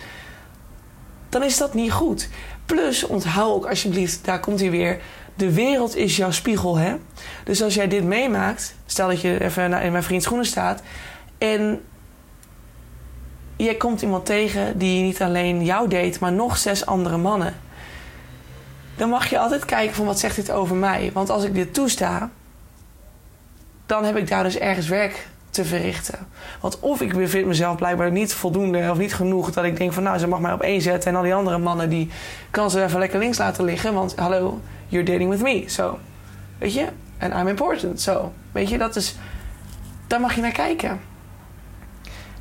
Dan 1.29 1.43
is 1.43 1.57
dat 1.57 1.73
niet 1.73 1.91
goed. 1.91 2.29
Plus, 2.65 3.03
onthoud 3.03 3.53
ook 3.53 3.65
alsjeblieft, 3.69 4.25
daar 4.25 4.39
komt 4.39 4.59
hij 4.59 4.71
weer 4.71 4.99
de 5.37 5.53
wereld 5.53 5.95
is 5.95 6.15
jouw 6.15 6.31
spiegel, 6.31 6.77
hè? 6.77 6.95
Dus 7.43 7.61
als 7.61 7.73
jij 7.73 7.87
dit 7.87 8.03
meemaakt, 8.03 8.75
stel 8.85 9.07
dat 9.07 9.21
je 9.21 9.43
even 9.43 9.73
in 9.73 9.91
mijn 9.91 10.03
vriend 10.03 10.23
schoenen 10.23 10.45
staat 10.45 10.81
en 11.37 11.81
jij 13.55 13.75
komt 13.75 14.01
iemand 14.01 14.25
tegen 14.25 14.77
die 14.77 15.03
niet 15.03 15.21
alleen 15.21 15.65
jou 15.65 15.87
deed, 15.87 16.19
maar 16.19 16.31
nog 16.31 16.57
zes 16.57 16.85
andere 16.85 17.17
mannen. 17.17 17.55
Dan 18.95 19.09
mag 19.09 19.29
je 19.29 19.39
altijd 19.39 19.65
kijken 19.65 19.95
van 19.95 20.05
wat 20.05 20.19
zegt 20.19 20.35
dit 20.35 20.51
over 20.51 20.75
mij? 20.75 21.09
Want 21.13 21.29
als 21.29 21.43
ik 21.43 21.53
dit 21.53 21.73
toesta, 21.73 22.29
dan 23.87 24.03
heb 24.03 24.17
ik 24.17 24.27
daar 24.27 24.43
dus 24.43 24.57
ergens 24.57 24.87
werk 24.87 25.27
te 25.49 25.65
verrichten. 25.65 26.27
Want 26.61 26.79
of 26.79 27.01
ik 27.01 27.13
bevind 27.13 27.45
mezelf 27.45 27.75
blijkbaar 27.75 28.11
niet 28.11 28.33
voldoende 28.33 28.91
of 28.91 28.97
niet 28.97 29.13
genoeg 29.13 29.51
dat 29.51 29.63
ik 29.63 29.77
denk 29.77 29.93
van 29.93 30.03
nou, 30.03 30.17
ze 30.17 30.27
mag 30.27 30.39
mij 30.39 30.53
op 30.53 30.61
één 30.61 30.81
zetten 30.81 31.11
en 31.11 31.17
al 31.17 31.23
die 31.23 31.33
andere 31.33 31.57
mannen 31.57 31.89
die 31.89 32.09
kan 32.51 32.71
ze 32.71 32.83
even 32.83 32.99
lekker 32.99 33.19
links 33.19 33.37
laten 33.37 33.63
liggen. 33.63 33.93
Want 33.93 34.15
hallo, 34.15 34.59
you're 34.87 35.05
dating 35.05 35.29
with 35.29 35.41
me. 35.41 35.63
Zo. 35.67 35.99
Weet 36.57 36.73
je? 36.73 36.87
En 37.17 37.31
I'm 37.31 37.47
important. 37.47 38.01
Zo. 38.01 38.33
Weet 38.51 38.69
je, 38.69 38.77
dat 38.77 38.95
is. 38.95 39.15
Daar 40.07 40.19
mag 40.19 40.35
je 40.35 40.41
naar 40.41 40.51
kijken. 40.51 40.99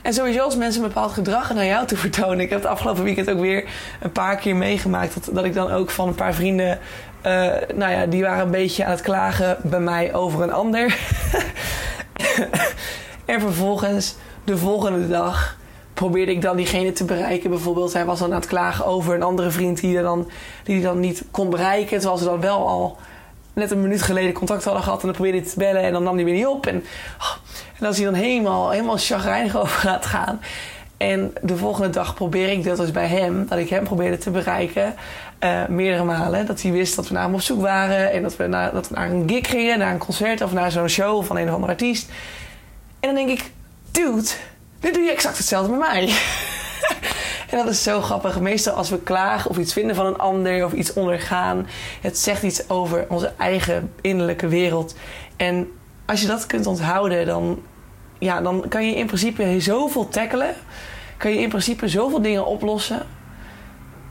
En 0.07 0.15
sowieso 0.15 0.43
als 0.43 0.57
mensen 0.57 0.83
een 0.83 0.89
bepaald 0.89 1.13
gedrag 1.13 1.55
naar 1.55 1.65
jou 1.65 1.87
te 1.87 1.97
vertonen. 1.97 2.41
Ik 2.41 2.51
heb 2.51 2.59
het 2.59 2.69
afgelopen 2.69 3.05
weekend 3.05 3.31
ook 3.31 3.41
weer 3.41 3.69
een 4.01 4.13
paar 4.13 4.37
keer 4.37 4.57
meegemaakt. 4.57 5.15
Dat, 5.15 5.35
dat 5.35 5.45
ik 5.45 5.55
dan 5.55 5.71
ook 5.71 5.91
van 5.91 6.09
een 6.09 6.15
paar 6.15 6.35
vrienden. 6.35 6.79
Uh, 7.27 7.33
nou 7.75 7.93
ja, 7.93 8.07
die 8.07 8.23
waren 8.23 8.45
een 8.45 8.51
beetje 8.51 8.85
aan 8.85 8.91
het 8.91 9.01
klagen 9.01 9.57
bij 9.63 9.81
mij 9.81 10.15
over 10.15 10.43
een 10.43 10.53
ander. 10.53 10.99
en 13.25 13.41
vervolgens 13.41 14.15
de 14.45 14.59
volgende 14.59 15.09
dag 15.09 15.57
probeerde 15.95 16.33
ik 16.33 16.43
dan 16.43 16.57
diegene 16.57 16.93
te 16.93 17.05
bereiken. 17.05 17.51
Bijvoorbeeld, 17.51 17.93
hij 17.93 18.05
was 18.05 18.19
dan 18.19 18.33
aan 18.33 18.41
het 18.41 18.49
klagen 18.49 18.87
over 18.87 19.15
een 19.15 19.23
andere 19.23 19.51
vriend 19.51 19.81
die, 19.81 20.03
dan, 20.03 20.31
die 20.65 20.83
dan 20.83 21.01
niet 21.01 21.25
kon 21.31 21.51
bereiken. 21.51 21.99
Terwijl 21.99 22.19
ze 22.19 22.25
dan 22.25 22.41
wel 22.41 22.69
al 22.69 22.97
net 23.53 23.71
een 23.71 23.83
minuut 23.83 24.03
geleden 24.03 24.33
contact 24.33 24.65
hadden 24.65 24.83
gehad. 24.83 25.01
En 25.01 25.07
dan 25.07 25.15
probeerde 25.15 25.39
hij 25.39 25.49
te 25.49 25.59
bellen 25.59 25.83
en 25.83 25.93
dan 25.93 26.03
nam 26.03 26.15
hij 26.15 26.25
weer 26.25 26.35
niet 26.35 26.47
op. 26.47 26.67
En, 26.67 26.85
oh, 27.19 27.37
en 27.81 27.87
als 27.87 27.97
hij 27.97 28.05
dan 28.05 28.15
helemaal, 28.15 28.71
helemaal 28.71 28.99
chagrijnig 28.99 29.57
over 29.63 29.79
gaat 29.79 30.07
gaan. 30.07 30.41
En 30.97 31.33
de 31.43 31.57
volgende 31.57 31.91
dag 31.91 32.15
probeer 32.15 32.51
ik 32.51 32.65
dat 32.65 32.77
dus 32.77 32.91
bij 32.91 33.07
hem, 33.07 33.47
dat 33.49 33.59
ik 33.59 33.69
hem 33.69 33.85
probeerde 33.85 34.19
te 34.19 34.31
bereiken. 34.31 34.95
Uh, 35.41 35.67
meerdere 35.67 36.05
malen. 36.05 36.47
Dat 36.47 36.63
hij 36.63 36.73
wist 36.73 36.97
dat 36.97 37.09
we 37.09 37.15
naar 37.15 37.23
hem 37.23 37.35
op 37.35 37.41
zoek 37.41 37.61
waren. 37.61 38.13
En 38.13 38.23
dat 38.23 38.37
we 38.37 38.47
naar, 38.47 38.73
dat 38.73 38.91
naar 38.91 39.11
een 39.11 39.29
gig 39.29 39.51
gingen, 39.51 39.79
naar 39.79 39.93
een 39.93 39.99
concert 39.99 40.41
of 40.41 40.53
naar 40.53 40.71
zo'n 40.71 40.89
show 40.89 41.25
van 41.25 41.37
een 41.37 41.49
of 41.49 41.55
andere 41.55 41.73
artiest. 41.73 42.11
En 43.01 43.15
dan 43.15 43.27
denk 43.27 43.39
ik, 43.39 43.51
dude, 43.91 44.29
nu 44.81 44.93
doe 44.93 45.03
je 45.03 45.11
exact 45.11 45.39
hetzelfde 45.39 45.71
met 45.71 45.79
mij. 45.79 46.03
en 47.51 47.59
dat 47.59 47.69
is 47.69 47.83
zo 47.83 48.01
grappig. 48.01 48.41
Meestal 48.41 48.75
als 48.75 48.91
we 48.91 48.99
klagen 48.99 49.51
of 49.51 49.59
iets 49.59 49.73
vinden 49.73 49.97
van 49.97 50.07
een 50.07 50.19
ander 50.19 50.65
of 50.65 50.73
iets 50.73 50.93
ondergaan, 50.93 51.67
het 52.01 52.19
zegt 52.19 52.43
iets 52.43 52.69
over 52.69 53.07
onze 53.09 53.33
eigen 53.39 53.93
innerlijke 54.01 54.49
wereld. 54.49 54.95
En 55.37 55.69
als 56.07 56.21
je 56.21 56.27
dat 56.27 56.47
kunt 56.47 56.67
onthouden, 56.67 57.27
dan, 57.27 57.63
ja, 58.19 58.41
dan 58.41 58.65
kan 58.69 58.87
je 58.87 58.95
in 58.95 59.07
principe 59.07 59.61
zoveel 59.61 60.09
tackelen. 60.09 60.55
Kan 61.17 61.31
je 61.31 61.41
in 61.41 61.49
principe 61.49 61.89
zoveel 61.89 62.23
dingen 62.23 62.47
oplossen. 62.47 63.03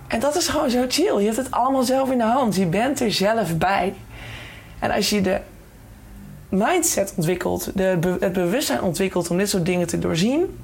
En 0.07 0.19
dat 0.19 0.35
is 0.35 0.47
gewoon 0.47 0.69
zo 0.69 0.85
chill. 0.87 1.19
Je 1.19 1.25
hebt 1.25 1.37
het 1.37 1.51
allemaal 1.51 1.83
zelf 1.83 2.11
in 2.11 2.17
de 2.17 2.23
hand. 2.23 2.55
Je 2.55 2.65
bent 2.65 2.99
er 2.99 3.11
zelf 3.11 3.57
bij. 3.57 3.93
En 4.79 4.91
als 4.91 5.09
je 5.09 5.21
de 5.21 5.39
mindset 6.49 7.13
ontwikkelt, 7.15 7.71
de, 7.77 8.17
het 8.19 8.33
bewustzijn 8.33 8.81
ontwikkelt 8.81 9.29
om 9.29 9.37
dit 9.37 9.49
soort 9.49 9.65
dingen 9.65 9.87
te 9.87 9.99
doorzien, 9.99 10.59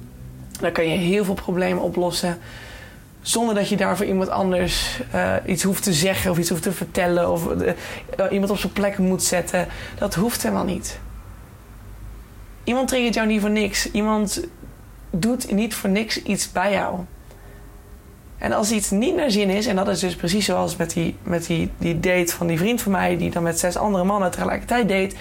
dan 0.60 0.72
kan 0.72 0.88
je 0.88 0.96
heel 0.96 1.24
veel 1.24 1.34
problemen 1.34 1.82
oplossen. 1.82 2.38
Zonder 3.20 3.54
dat 3.54 3.68
je 3.68 3.76
daarvoor 3.76 4.06
iemand 4.06 4.28
anders 4.28 5.00
uh, 5.14 5.34
iets 5.46 5.62
hoeft 5.62 5.82
te 5.82 5.92
zeggen 5.92 6.30
of 6.30 6.38
iets 6.38 6.48
hoeft 6.48 6.62
te 6.62 6.72
vertellen 6.72 7.30
of 7.30 7.46
uh, 7.46 7.72
iemand 8.30 8.50
op 8.50 8.58
zijn 8.58 8.72
plek 8.72 8.98
moet 8.98 9.22
zetten. 9.22 9.66
Dat 9.98 10.14
hoeft 10.14 10.42
helemaal 10.42 10.64
niet. 10.64 10.98
Iemand 12.64 12.88
triggert 12.88 13.14
jou 13.14 13.26
niet 13.26 13.40
voor 13.40 13.50
niks. 13.50 13.90
Iemand 13.90 14.46
doet 15.10 15.52
niet 15.52 15.74
voor 15.74 15.90
niks 15.90 16.22
iets 16.22 16.52
bij 16.52 16.72
jou. 16.72 16.98
En 18.38 18.52
als 18.52 18.70
iets 18.70 18.90
niet 18.90 19.14
naar 19.14 19.30
zin 19.30 19.50
is, 19.50 19.66
en 19.66 19.76
dat 19.76 19.88
is 19.88 20.00
dus 20.00 20.16
precies 20.16 20.44
zoals 20.44 20.76
met 20.76 20.92
die, 20.92 21.16
met 21.22 21.46
die, 21.46 21.70
die 21.78 22.00
date 22.00 22.32
van 22.32 22.46
die 22.46 22.58
vriend 22.58 22.82
van 22.82 22.92
mij, 22.92 23.16
die 23.16 23.30
dan 23.30 23.42
met 23.42 23.58
zes 23.58 23.76
andere 23.76 24.04
mannen 24.04 24.30
tegelijkertijd 24.30 24.88
deed 24.88 25.16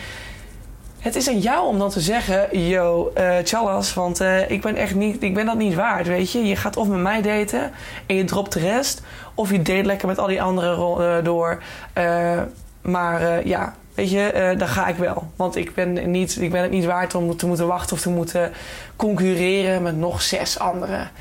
het 1.02 1.16
is 1.16 1.28
aan 1.28 1.40
jou 1.40 1.68
om 1.68 1.80
dan 1.80 1.90
te 1.90 2.00
zeggen: 2.00 2.68
Yo, 2.68 3.12
uh, 3.18 3.94
want 3.96 4.22
uh, 4.22 4.50
ik 4.50 4.62
ben 4.62 4.76
echt 4.76 4.96
niet, 4.96 5.24
ik 5.24 5.34
ben 5.34 5.46
dat 5.46 5.58
niet 5.58 5.76
waard. 5.76 6.08
Weet 6.08 6.32
je, 6.32 6.46
je 6.46 6.56
gaat 6.56 6.78
of 6.78 6.88
met 6.88 7.00
mij 7.00 7.22
daten 7.22 7.72
en 8.06 8.16
je 8.16 8.24
dropt 8.24 8.54
de 8.54 8.60
rest, 8.60 9.02
of 9.34 9.52
je 9.52 9.62
date 9.62 9.84
lekker 9.84 10.08
met 10.08 10.18
al 10.18 10.28
die 10.28 10.42
anderen 10.42 11.02
uh, 11.02 11.24
door. 11.24 11.64
maar 12.82 13.48
ja, 13.48 13.76
weet 14.02 14.12
je, 14.12 14.56
dan 14.58 14.68
ga 14.68 14.88
ik 14.88 14.96
wel. 14.96 15.32
Want 15.36 15.56
ik 15.56 15.74
ben, 15.74 16.12
niet, 16.12 16.38
ik 16.40 16.52
ben 16.52 16.62
het 16.62 16.72
niet 16.72 16.86
waard 16.86 17.16
om 17.16 17.38
te 17.38 17.48
moeten 17.48 17.68
wachten 17.68 17.96
of 17.96 18.02
te 18.02 18.10
moeten 18.10 18.52
concurreren 18.96 19.82
met 19.82 19.98
nog 19.98 20.22
zes 20.22 20.60
anderen. 20.60 21.12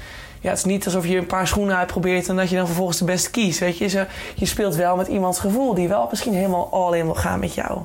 Ja, 0.41 0.49
het 0.49 0.59
is 0.59 0.65
niet 0.65 0.85
alsof 0.85 1.07
je 1.07 1.17
een 1.17 1.27
paar 1.27 1.47
schoenen 1.47 1.77
uitprobeert 1.77 2.29
en 2.29 2.37
dat 2.37 2.51
je 2.51 2.57
dan 2.57 2.67
vervolgens 2.67 2.99
de 2.99 3.05
beste 3.05 3.31
kiest. 3.31 3.59
Weet 3.59 3.79
je, 3.79 4.07
je 4.35 4.47
speelt 4.47 4.75
wel 4.75 4.97
met 4.97 5.07
iemands 5.07 5.39
gevoel 5.39 5.75
die 5.75 5.89
wel 5.89 6.09
misschien 6.11 6.35
helemaal 6.35 6.69
all 6.73 6.99
in 6.99 7.05
wil 7.05 7.15
gaan 7.15 7.41
met 7.41 7.55
jou. 7.55 7.81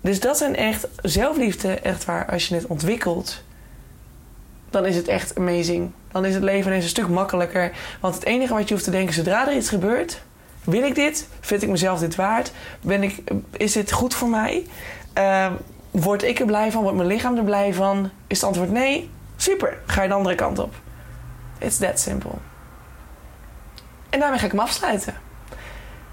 Dus 0.00 0.20
dat 0.20 0.38
zijn 0.38 0.56
echt 0.56 0.88
zelfliefde, 1.02 1.72
echt 1.74 2.04
waar. 2.04 2.30
Als 2.30 2.48
je 2.48 2.54
het 2.54 2.66
ontwikkelt, 2.66 3.42
dan 4.70 4.86
is 4.86 4.96
het 4.96 5.08
echt 5.08 5.38
amazing. 5.38 5.90
Dan 6.10 6.24
is 6.24 6.34
het 6.34 6.42
leven 6.42 6.66
ineens 6.66 6.84
een 6.84 6.90
stuk 6.90 7.08
makkelijker. 7.08 7.72
Want 8.00 8.14
het 8.14 8.24
enige 8.24 8.54
wat 8.54 8.68
je 8.68 8.74
hoeft 8.74 8.86
te 8.86 8.90
denken 8.90 9.14
zodra 9.14 9.48
er 9.48 9.56
iets 9.56 9.68
gebeurt, 9.68 10.22
Wil 10.64 10.82
ik 10.82 10.94
dit? 10.94 11.28
Vind 11.40 11.62
ik 11.62 11.68
mezelf 11.68 11.98
dit 11.98 12.14
waard? 12.14 12.52
Ben 12.80 13.02
ik, 13.02 13.22
is 13.50 13.72
dit 13.72 13.92
goed 13.92 14.14
voor 14.14 14.28
mij? 14.28 14.66
Uh, 15.18 15.46
word 15.90 16.22
ik 16.22 16.40
er 16.40 16.46
blij 16.46 16.70
van? 16.72 16.82
Wordt 16.82 16.96
mijn 16.96 17.08
lichaam 17.08 17.36
er 17.36 17.44
blij 17.44 17.74
van? 17.74 18.10
Is 18.26 18.36
het 18.36 18.46
antwoord 18.46 18.70
nee? 18.70 19.10
Super, 19.36 19.78
ga 19.86 20.02
je 20.02 20.08
de 20.08 20.14
andere 20.14 20.34
kant 20.34 20.58
op. 20.58 20.74
It's 21.58 21.78
that 21.78 22.00
simple. 22.00 22.30
En 24.10 24.20
daarmee 24.20 24.38
ga 24.38 24.44
ik 24.44 24.50
hem 24.50 24.60
afsluiten. 24.60 25.14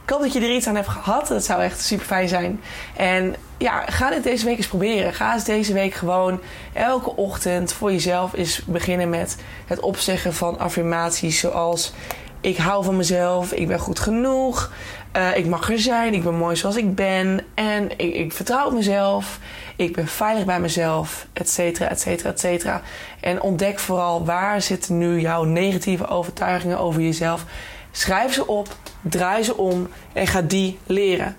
Ik 0.03 0.15
hoop 0.15 0.21
dat 0.21 0.33
je 0.33 0.39
er 0.39 0.55
iets 0.55 0.67
aan 0.67 0.75
hebt 0.75 0.87
gehad. 0.87 1.27
Dat 1.27 1.45
zou 1.45 1.61
echt 1.61 1.81
super 1.81 2.05
fijn 2.05 2.27
zijn. 2.27 2.61
En 2.95 3.35
ja, 3.57 3.85
ga 3.85 4.09
dit 4.09 4.23
deze 4.23 4.45
week 4.45 4.57
eens 4.57 4.67
proberen. 4.67 5.13
Ga 5.13 5.33
eens 5.33 5.43
deze 5.43 5.73
week 5.73 5.93
gewoon 5.93 6.39
elke 6.73 7.15
ochtend 7.15 7.73
voor 7.73 7.91
jezelf 7.91 8.33
eens 8.33 8.65
beginnen 8.65 9.09
met 9.09 9.37
het 9.65 9.79
opzeggen 9.79 10.33
van 10.33 10.59
affirmaties 10.59 11.39
zoals 11.39 11.93
ik 12.41 12.57
hou 12.57 12.83
van 12.83 12.95
mezelf, 12.95 13.51
ik 13.51 13.67
ben 13.67 13.79
goed 13.79 13.99
genoeg, 13.99 14.71
uh, 15.17 15.37
ik 15.37 15.45
mag 15.45 15.69
er 15.69 15.79
zijn, 15.79 16.13
ik 16.13 16.23
ben 16.23 16.35
mooi 16.35 16.55
zoals 16.55 16.75
ik 16.75 16.95
ben 16.95 17.45
en 17.53 17.89
ik, 17.97 18.15
ik 18.15 18.33
vertrouw 18.33 18.65
op 18.65 18.73
mezelf, 18.73 19.39
ik 19.75 19.95
ben 19.95 20.07
veilig 20.07 20.45
bij 20.45 20.59
mezelf, 20.59 21.27
et 21.33 21.49
cetera, 21.49 21.89
et 21.89 21.99
cetera, 22.01 22.29
et 22.29 22.39
cetera. 22.39 22.81
En 23.19 23.41
ontdek 23.41 23.79
vooral 23.79 24.25
waar 24.25 24.61
zitten 24.61 24.97
nu 24.97 25.19
jouw 25.19 25.43
negatieve 25.43 26.07
overtuigingen 26.07 26.79
over 26.79 27.01
jezelf. 27.01 27.45
Schrijf 27.91 28.33
ze 28.33 28.47
op, 28.47 28.67
draai 29.01 29.43
ze 29.43 29.57
om 29.57 29.87
en 30.13 30.27
ga 30.27 30.41
die 30.41 30.79
leren. 30.85 31.35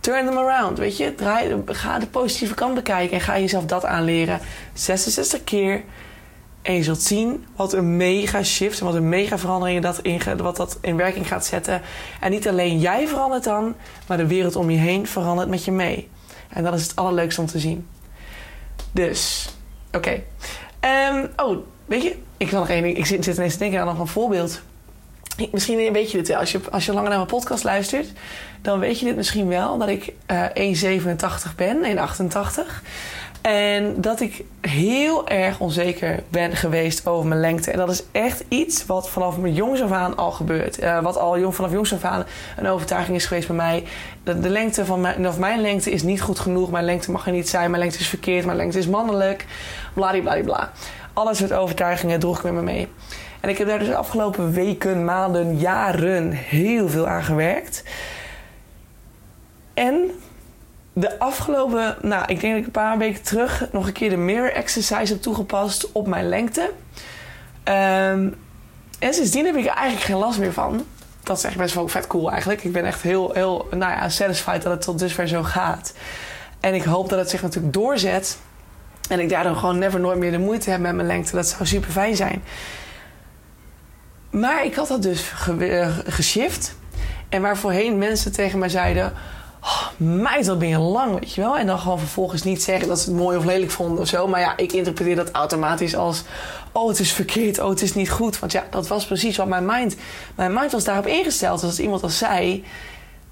Turn 0.00 0.26
them 0.26 0.38
around, 0.38 0.78
weet 0.78 0.96
je. 0.96 1.14
Draai, 1.14 1.62
ga 1.66 1.98
de 1.98 2.06
positieve 2.06 2.54
kant 2.54 2.74
bekijken 2.74 3.16
en 3.16 3.22
ga 3.22 3.38
jezelf 3.38 3.64
dat 3.64 3.84
aanleren. 3.84 4.40
66 4.72 5.44
keer. 5.44 5.82
En 6.64 6.74
je 6.74 6.82
zult 6.82 7.02
zien 7.02 7.44
wat 7.56 7.72
een 7.72 7.96
mega 7.96 8.42
shift 8.42 8.80
en 8.80 8.86
wat 8.86 8.94
een 8.94 9.08
mega 9.08 9.38
verandering 9.38 9.82
dat 9.82 9.98
in, 9.98 10.20
wat 10.36 10.56
dat 10.56 10.78
in 10.80 10.96
werking 10.96 11.28
gaat 11.28 11.46
zetten. 11.46 11.82
En 12.20 12.30
niet 12.30 12.48
alleen 12.48 12.78
jij 12.78 13.08
verandert 13.08 13.44
dan, 13.44 13.74
maar 14.06 14.16
de 14.16 14.26
wereld 14.26 14.56
om 14.56 14.70
je 14.70 14.78
heen 14.78 15.06
verandert 15.06 15.48
met 15.48 15.64
je 15.64 15.72
mee. 15.72 16.08
En 16.48 16.64
dat 16.64 16.74
is 16.74 16.82
het 16.82 16.96
allerleukste 16.96 17.40
om 17.40 17.46
te 17.46 17.58
zien. 17.58 17.86
Dus, 18.92 19.48
oké. 19.92 20.22
Ehm, 20.80 21.26
oh, 21.36 21.58
weet 21.84 22.02
je, 22.02 22.16
ik 22.36 22.50
nog 22.50 22.68
één. 22.68 22.96
Ik 22.96 23.06
zit, 23.06 23.26
ineens 23.26 23.52
te 23.52 23.58
denken 23.58 23.80
aan 23.80 23.86
nog 23.86 23.98
een 23.98 24.06
voorbeeld. 24.06 24.62
Misschien 25.52 25.92
weet 25.92 26.10
je 26.10 26.16
dit 26.16 26.28
wel. 26.28 26.38
Als 26.38 26.52
je, 26.52 26.60
als 26.70 26.86
je 26.86 26.92
langer 26.92 27.08
naar 27.08 27.18
mijn 27.18 27.30
podcast 27.30 27.64
luistert, 27.64 28.12
dan 28.62 28.78
weet 28.78 28.98
je 28.98 29.04
dit 29.04 29.16
misschien 29.16 29.48
wel. 29.48 29.78
Dat 29.78 29.88
ik 29.88 30.12
uh, 30.30 30.98
1,87 31.46 31.54
ben, 31.56 31.98
1,88. 31.98 32.82
En 33.46 34.00
dat 34.00 34.20
ik 34.20 34.44
heel 34.60 35.28
erg 35.28 35.60
onzeker 35.60 36.22
ben 36.28 36.56
geweest 36.56 37.06
over 37.06 37.26
mijn 37.26 37.40
lengte. 37.40 37.70
En 37.70 37.78
dat 37.78 37.90
is 37.90 38.02
echt 38.12 38.44
iets 38.48 38.86
wat 38.86 39.10
vanaf 39.10 39.38
mijn 39.38 39.54
jongs 39.54 39.82
af 39.82 39.90
aan 39.90 40.16
al 40.16 40.30
gebeurt. 40.30 40.82
Uh, 40.82 41.02
wat 41.02 41.18
al 41.18 41.38
jong, 41.38 41.54
vanaf 41.54 41.72
jongs 41.72 41.92
af 41.92 42.04
aan 42.04 42.24
een 42.56 42.66
overtuiging 42.66 43.16
is 43.16 43.26
geweest 43.26 43.46
bij 43.46 43.56
mij. 43.56 43.84
De, 44.22 44.40
de 44.40 44.48
lengte 44.48 44.84
van 44.84 45.00
mijn, 45.00 45.28
of 45.28 45.38
mijn 45.38 45.60
lengte 45.60 45.90
is 45.90 46.02
niet 46.02 46.20
goed 46.20 46.38
genoeg. 46.38 46.70
Mijn 46.70 46.84
lengte 46.84 47.10
mag 47.10 47.26
er 47.26 47.32
niet 47.32 47.48
zijn. 47.48 47.70
Mijn 47.70 47.82
lengte 47.82 47.98
is 47.98 48.08
verkeerd. 48.08 48.44
Mijn 48.44 48.56
lengte 48.56 48.78
is 48.78 48.88
mannelijk. 48.88 49.46
Bladibladibla. 49.94 50.70
Alle 51.12 51.34
soort 51.34 51.52
overtuigingen 51.52 52.20
droeg 52.20 52.36
ik 52.36 52.42
met 52.42 52.52
me 52.52 52.62
mee. 52.62 52.88
En 53.40 53.48
ik 53.48 53.58
heb 53.58 53.66
daar 53.68 53.78
dus 53.78 53.88
de 53.88 53.96
afgelopen 53.96 54.52
weken, 54.52 55.04
maanden, 55.04 55.58
jaren 55.58 56.30
heel 56.30 56.88
veel 56.88 57.06
aan 57.06 57.24
gewerkt. 57.24 57.84
En 59.74 60.10
de 60.94 61.18
afgelopen, 61.18 61.96
nou, 62.02 62.24
ik 62.26 62.40
denk 62.40 62.52
dat 62.52 62.60
ik 62.60 62.66
een 62.66 62.70
paar 62.70 62.98
weken 62.98 63.22
terug 63.22 63.66
nog 63.72 63.86
een 63.86 63.92
keer 63.92 64.10
de 64.10 64.16
mirror 64.16 64.52
exercise 64.52 65.12
heb 65.12 65.22
toegepast 65.22 65.92
op 65.92 66.06
mijn 66.06 66.28
lengte. 66.28 66.70
Um, 67.64 68.34
en 68.98 69.14
sindsdien 69.14 69.44
heb 69.44 69.56
ik 69.56 69.66
er 69.66 69.74
eigenlijk 69.74 70.06
geen 70.06 70.16
last 70.16 70.38
meer 70.38 70.52
van. 70.52 70.84
Dat 71.22 71.38
is 71.38 71.44
echt 71.44 71.56
best 71.56 71.74
wel 71.74 71.88
vet 71.88 72.06
cool 72.06 72.30
eigenlijk. 72.30 72.64
Ik 72.64 72.72
ben 72.72 72.84
echt 72.84 73.02
heel, 73.02 73.32
heel 73.32 73.68
nou 73.70 73.92
ja, 73.92 74.08
satisfied 74.08 74.62
dat 74.62 74.72
het 74.72 74.82
tot 74.82 74.98
dusver 74.98 75.28
zo 75.28 75.42
gaat. 75.42 75.94
En 76.60 76.74
ik 76.74 76.82
hoop 76.82 77.08
dat 77.08 77.18
het 77.18 77.30
zich 77.30 77.42
natuurlijk 77.42 77.74
doorzet. 77.74 78.38
En 79.08 79.20
ik 79.20 79.28
daardoor 79.28 79.56
gewoon 79.56 79.78
never 79.78 80.00
nooit 80.00 80.18
meer 80.18 80.30
de 80.30 80.38
moeite 80.38 80.70
heb 80.70 80.80
met 80.80 80.94
mijn 80.94 81.06
lengte. 81.06 81.36
Dat 81.36 81.46
zou 81.46 81.66
super 81.66 81.90
fijn 81.90 82.16
zijn. 82.16 82.42
Maar 84.30 84.64
ik 84.64 84.74
had 84.74 84.88
dat 84.88 85.02
dus 85.02 85.20
ge 85.20 85.92
geshift. 86.06 86.76
En 87.28 87.42
waar 87.42 87.56
voorheen 87.56 87.98
mensen 87.98 88.32
tegen 88.32 88.58
mij 88.58 88.68
zeiden... 88.68 89.12
Oh, 89.64 89.86
meid, 89.96 90.46
wat 90.46 90.58
ben 90.58 90.68
je 90.68 90.78
lang, 90.78 91.18
weet 91.18 91.34
je 91.34 91.40
wel? 91.40 91.58
En 91.58 91.66
dan 91.66 91.78
gewoon 91.78 91.98
vervolgens 91.98 92.42
niet 92.42 92.62
zeggen 92.62 92.88
dat 92.88 92.98
ze 92.98 93.08
het 93.08 93.18
mooi 93.18 93.36
of 93.36 93.44
lelijk 93.44 93.70
vonden 93.70 93.98
of 93.98 94.08
zo. 94.08 94.26
Maar 94.26 94.40
ja, 94.40 94.56
ik 94.56 94.72
interpreteer 94.72 95.16
dat 95.16 95.30
automatisch 95.30 95.96
als... 95.96 96.22
Oh, 96.72 96.88
het 96.88 97.00
is 97.00 97.12
verkeerd. 97.12 97.58
Oh, 97.58 97.68
het 97.68 97.82
is 97.82 97.94
niet 97.94 98.10
goed. 98.10 98.38
Want 98.38 98.52
ja, 98.52 98.64
dat 98.70 98.88
was 98.88 99.06
precies 99.06 99.36
wat 99.36 99.46
mijn 99.46 99.66
mind... 99.66 99.96
Mijn 100.34 100.52
mind 100.52 100.72
was 100.72 100.84
daarop 100.84 101.06
ingesteld. 101.06 101.60
Dus 101.60 101.68
als 101.68 101.80
iemand 101.80 102.02
al 102.02 102.08
zei... 102.08 102.64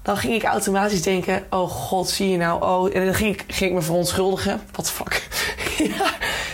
Dan 0.01 0.17
ging 0.17 0.33
ik 0.33 0.43
automatisch 0.43 1.01
denken... 1.01 1.43
Oh 1.49 1.69
god, 1.69 2.09
zie 2.09 2.29
je 2.29 2.37
nou? 2.37 2.63
Oh, 2.63 2.95
en 2.95 3.05
dan 3.05 3.13
ging 3.13 3.33
ik, 3.33 3.43
ging 3.47 3.69
ik 3.69 3.75
me 3.75 3.81
verontschuldigen. 3.81 4.61
What 4.71 4.85
the 4.85 4.91
fuck? 4.91 5.27
ja, 5.97 6.05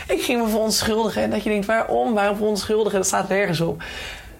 ik 0.07 0.21
ging 0.21 0.41
me 0.41 0.49
verontschuldigen. 0.49 1.21
En 1.21 1.29
dat 1.29 1.43
je 1.43 1.49
denkt, 1.49 1.65
waarom? 1.65 2.13
Waarom 2.13 2.37
verontschuldigen? 2.37 2.97
Dat 2.97 3.07
staat 3.07 3.29
nergens 3.29 3.61
op. 3.61 3.83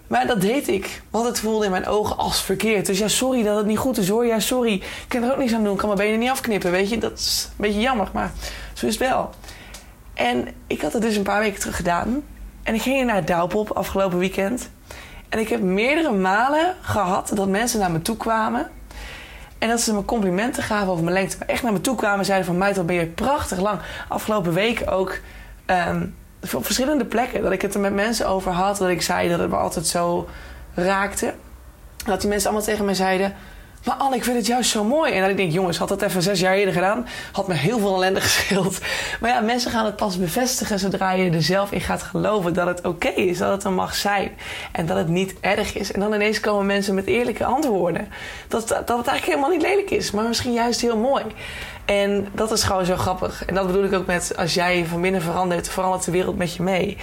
Maar 0.10 0.28
dat 0.28 0.42
deed 0.42 0.68
ik. 0.68 1.02
Want 1.10 1.26
het 1.26 1.40
voelde 1.40 1.66
in 1.66 1.72
mijn 1.72 1.88
ogen 1.88 2.18
als 2.18 2.42
verkeerd. 2.42 2.86
Dus 2.86 3.00
ja, 3.00 3.08
sorry 3.08 3.44
dat 3.44 3.58
het 3.58 3.66
niet 3.66 3.78
goed 3.78 3.98
is 3.98 4.10
hoor. 4.10 4.26
Ja, 4.26 4.40
sorry. 4.40 4.74
Ik 4.74 5.06
kan 5.08 5.24
er 5.24 5.32
ook 5.32 5.38
niks 5.38 5.54
aan 5.54 5.64
doen. 5.64 5.74
Ik 5.74 5.78
kan 5.78 5.88
mijn 5.88 6.02
benen 6.02 6.20
niet 6.20 6.30
afknippen. 6.30 6.72
Weet 6.72 6.90
je, 6.90 6.98
dat 6.98 7.20
is 7.20 7.48
een 7.50 7.56
beetje 7.58 7.80
jammer. 7.80 8.10
Maar 8.14 8.32
zo 8.74 8.86
is 8.86 9.00
het 9.00 9.10
wel. 9.10 9.30
En 10.14 10.48
ik 10.68 10.82
had 10.82 10.94
het 10.94 11.02
dus 11.02 11.16
een 11.16 11.24
paar 11.24 11.40
weken 11.40 11.60
terug 11.60 11.76
gedaan. 11.76 12.24
En 12.64 12.74
ik 12.74 12.82
ging 12.82 13.06
naar 13.06 13.26
Douwpop 13.26 13.72
afgelopen 13.72 14.18
weekend. 14.18 14.70
En 15.30 15.40
ik 15.40 15.50
heb 15.50 15.62
meerdere 15.62 16.12
malen 16.12 16.76
gehad 16.82 17.32
dat 17.34 17.48
mensen 17.48 17.80
naar 17.80 17.92
me 17.92 18.02
toe 18.02 18.18
kwamen. 18.18 18.70
En 19.58 19.70
dat 19.70 19.82
ze 19.82 19.94
me 19.94 20.06
complimenten 20.06 20.64
gaven 20.64 20.88
over 20.88 21.04
mijn 21.04 21.16
lengte. 21.16 21.36
Maar 21.40 21.48
echt 21.48 21.64
naar 21.64 21.74
me 21.74 21.82
toe 21.82 21.96
kwamen 21.96 22.20
en 22.20 22.26
zeiden 22.26 22.48
van... 22.48 22.58
Meid, 22.58 22.76
wat 22.76 22.86
ben 22.86 22.96
je 22.96 23.06
prachtig 23.06 23.60
lang. 23.60 23.80
Afgelopen 24.08 24.54
weken 24.54 24.88
ook... 24.88 25.20
Um, 25.66 26.16
op 26.54 26.66
verschillende 26.66 27.06
plekken. 27.06 27.42
Dat 27.42 27.52
ik 27.52 27.62
het 27.62 27.74
er 27.74 27.80
met 27.80 27.94
mensen 27.94 28.28
over 28.28 28.52
had. 28.52 28.78
Dat 28.78 28.90
ik 28.90 29.02
zei 29.02 29.30
dat 29.30 29.40
het 29.40 29.50
me 29.50 29.56
altijd 29.56 29.88
zo 29.88 30.28
raakte. 30.74 31.34
Dat 32.06 32.22
die 32.22 32.30
mensen 32.30 32.50
allemaal 32.50 32.68
tegen 32.68 32.86
mij 32.86 32.94
zeiden... 32.94 33.36
Maar 33.86 33.96
Anne, 33.96 34.16
ik 34.16 34.24
vind 34.24 34.38
het 34.38 34.46
juist 34.46 34.70
zo 34.70 34.84
mooi. 34.84 35.14
En 35.14 35.22
dat 35.22 35.30
ik 35.30 35.38
denk, 35.38 35.52
jongens, 35.52 35.78
had 35.78 35.88
dat 35.88 36.02
even 36.02 36.22
zes 36.22 36.40
jaar 36.40 36.56
eerder 36.56 36.74
gedaan... 36.74 37.08
had 37.32 37.48
me 37.48 37.54
heel 37.54 37.80
veel 37.80 37.96
ellende 37.96 38.22
gescheeld. 38.30 38.80
Maar 39.20 39.30
ja, 39.30 39.40
mensen 39.40 39.72
gaan 39.72 39.86
het 39.86 39.96
pas 39.96 40.20
bevestigen... 40.20 40.80
zodra 40.80 41.12
je 41.12 41.32
er 41.32 41.44
zelf 41.44 41.72
in 41.72 41.82
gaat 41.82 42.04
geloven 42.04 42.54
dat 42.54 42.68
het 42.68 42.86
oké 42.86 43.08
is. 43.08 43.38
Dat 43.38 43.52
het 43.52 43.64
er 43.64 43.72
mag 43.72 43.96
zijn. 43.96 44.32
En 44.72 44.86
dat 44.86 44.98
het 44.98 45.08
niet 45.08 45.36
erg 45.40 45.76
is. 45.76 45.92
En 45.92 46.00
dan 46.00 46.14
ineens 46.14 46.40
komen 46.40 46.66
mensen 46.66 46.96
met 46.96 47.06
eerlijke 47.06 47.46
antwoorden. 47.46 48.08
Dat, 48.48 48.68
dat 48.68 48.78
het 48.78 49.08
eigenlijk 49.08 49.26
helemaal 49.26 49.50
niet 49.50 49.62
lelijk 49.62 49.90
is. 49.90 50.12
Maar 50.12 50.28
misschien 50.28 50.54
juist 50.54 50.82
heel 50.82 50.98
mooi. 50.98 51.24
En 51.90 52.28
dat 52.34 52.52
is 52.52 52.64
gewoon 52.64 52.86
zo 52.86 52.96
grappig. 52.96 53.46
En 53.46 53.56
dat 53.56 53.68
bedoel 53.68 53.84
ik 53.84 53.94
ook 53.94 54.06
met 54.06 54.34
als 54.38 54.54
jij 54.54 54.86
van 54.86 55.02
binnen 55.02 55.22
verandert, 55.22 55.70
verandert 55.70 56.06
de 56.06 56.12
wereld 56.12 56.38
met 56.38 56.54
je 56.54 56.64
mee. 56.64 56.98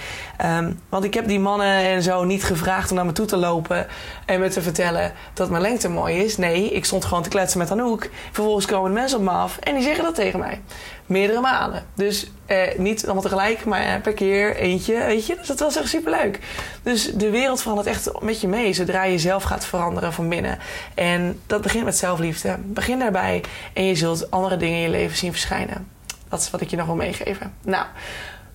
Um, 0.45 0.79
want 0.89 1.03
ik 1.03 1.13
heb 1.13 1.27
die 1.27 1.39
mannen 1.39 1.75
en 1.75 2.03
zo 2.03 2.23
niet 2.23 2.43
gevraagd 2.43 2.89
om 2.89 2.95
naar 2.95 3.05
me 3.05 3.11
toe 3.11 3.25
te 3.25 3.37
lopen 3.37 3.87
en 4.25 4.39
me 4.39 4.49
te 4.49 4.61
vertellen 4.61 5.13
dat 5.33 5.49
mijn 5.49 5.61
lengte 5.61 5.89
mooi 5.89 6.23
is. 6.23 6.37
Nee, 6.37 6.69
ik 6.69 6.85
stond 6.85 7.05
gewoon 7.05 7.23
te 7.23 7.29
kletsen 7.29 7.59
met 7.59 7.71
Anouk. 7.71 8.09
Vervolgens 8.31 8.65
komen 8.65 8.91
de 8.91 8.99
mensen 8.99 9.17
op 9.17 9.23
me 9.23 9.29
af 9.29 9.57
en 9.57 9.73
die 9.73 9.83
zeggen 9.83 10.03
dat 10.03 10.15
tegen 10.15 10.39
mij 10.39 10.61
meerdere 11.07 11.39
malen. 11.41 11.85
Dus 11.93 12.31
eh, 12.45 12.77
niet 12.77 13.05
allemaal 13.05 13.23
tegelijk, 13.23 13.65
maar 13.65 13.81
eh, 13.81 14.01
per 14.01 14.13
keer 14.13 14.55
eentje, 14.55 15.05
weet 15.05 15.25
je. 15.25 15.35
Dus 15.35 15.47
dat 15.47 15.59
was 15.59 15.75
echt 15.75 15.89
superleuk. 15.89 16.39
Dus 16.83 17.13
de 17.13 17.29
wereld 17.29 17.61
verandert 17.61 17.87
echt 17.87 18.21
met 18.21 18.41
je 18.41 18.47
mee, 18.47 18.73
zodra 18.73 19.03
je 19.03 19.19
zelf 19.19 19.43
gaat 19.43 19.65
veranderen 19.65 20.13
van 20.13 20.29
binnen. 20.29 20.59
En 20.95 21.39
dat 21.45 21.61
begint 21.61 21.85
met 21.85 21.97
zelfliefde. 21.97 22.57
Begin 22.59 22.99
daarbij 22.99 23.43
en 23.73 23.85
je 23.85 23.95
zult 23.95 24.31
andere 24.31 24.57
dingen 24.57 24.75
in 24.75 24.83
je 24.83 24.89
leven 24.89 25.17
zien 25.17 25.31
verschijnen. 25.31 25.87
Dat 26.29 26.41
is 26.41 26.51
wat 26.51 26.61
ik 26.61 26.69
je 26.69 26.77
nog 26.77 26.85
wil 26.85 26.95
meegeven. 26.95 27.53
Nou, 27.61 27.85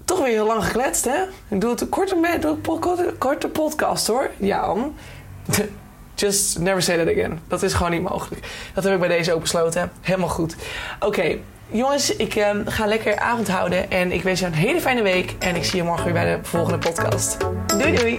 toch 0.05 0.19
weer 0.19 0.29
heel 0.29 0.47
lang 0.47 0.65
gekletst, 0.65 1.05
hè? 1.05 1.23
Ik 1.49 1.61
doe 1.61 1.71
het 1.71 1.81
een 1.81 1.89
korte, 1.89 2.17
een 3.07 3.19
korte 3.19 3.49
podcast, 3.49 4.07
hoor. 4.07 4.31
Ja, 4.37 4.75
Just 6.15 6.59
never 6.59 6.83
say 6.83 6.97
that 6.97 7.09
again. 7.09 7.41
Dat 7.49 7.63
is 7.63 7.73
gewoon 7.73 7.93
niet 7.93 8.03
mogelijk. 8.03 8.47
Dat 8.75 8.85
heb 8.85 8.93
ik 8.93 8.99
bij 8.99 9.09
deze 9.09 9.33
ook 9.33 9.41
besloten. 9.41 9.93
Helemaal 10.01 10.29
goed. 10.29 10.57
Oké, 11.01 11.39
jongens, 11.73 12.17
ik 12.17 12.35
uh, 12.35 12.51
ga 12.65 12.87
lekker 12.87 13.19
avond 13.19 13.49
houden. 13.49 13.91
En 13.91 14.13
ik 14.13 14.23
wens 14.23 14.41
je 14.41 14.47
een 14.47 14.55
hele 14.55 14.81
fijne 14.81 15.03
week. 15.03 15.35
En 15.39 15.57
ik 15.57 15.65
zie 15.65 15.77
je 15.77 15.83
morgen 15.83 16.05
weer 16.05 16.13
bij 16.13 16.37
de 16.37 16.39
volgende 16.43 16.79
podcast. 16.79 17.37
Doei 17.67 17.97
doei! 17.97 18.19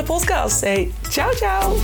semana, 0.00 0.04
Postgals. 0.04 0.62
É, 0.62 0.88
tchau, 1.08 1.30
tchau! 1.36 1.76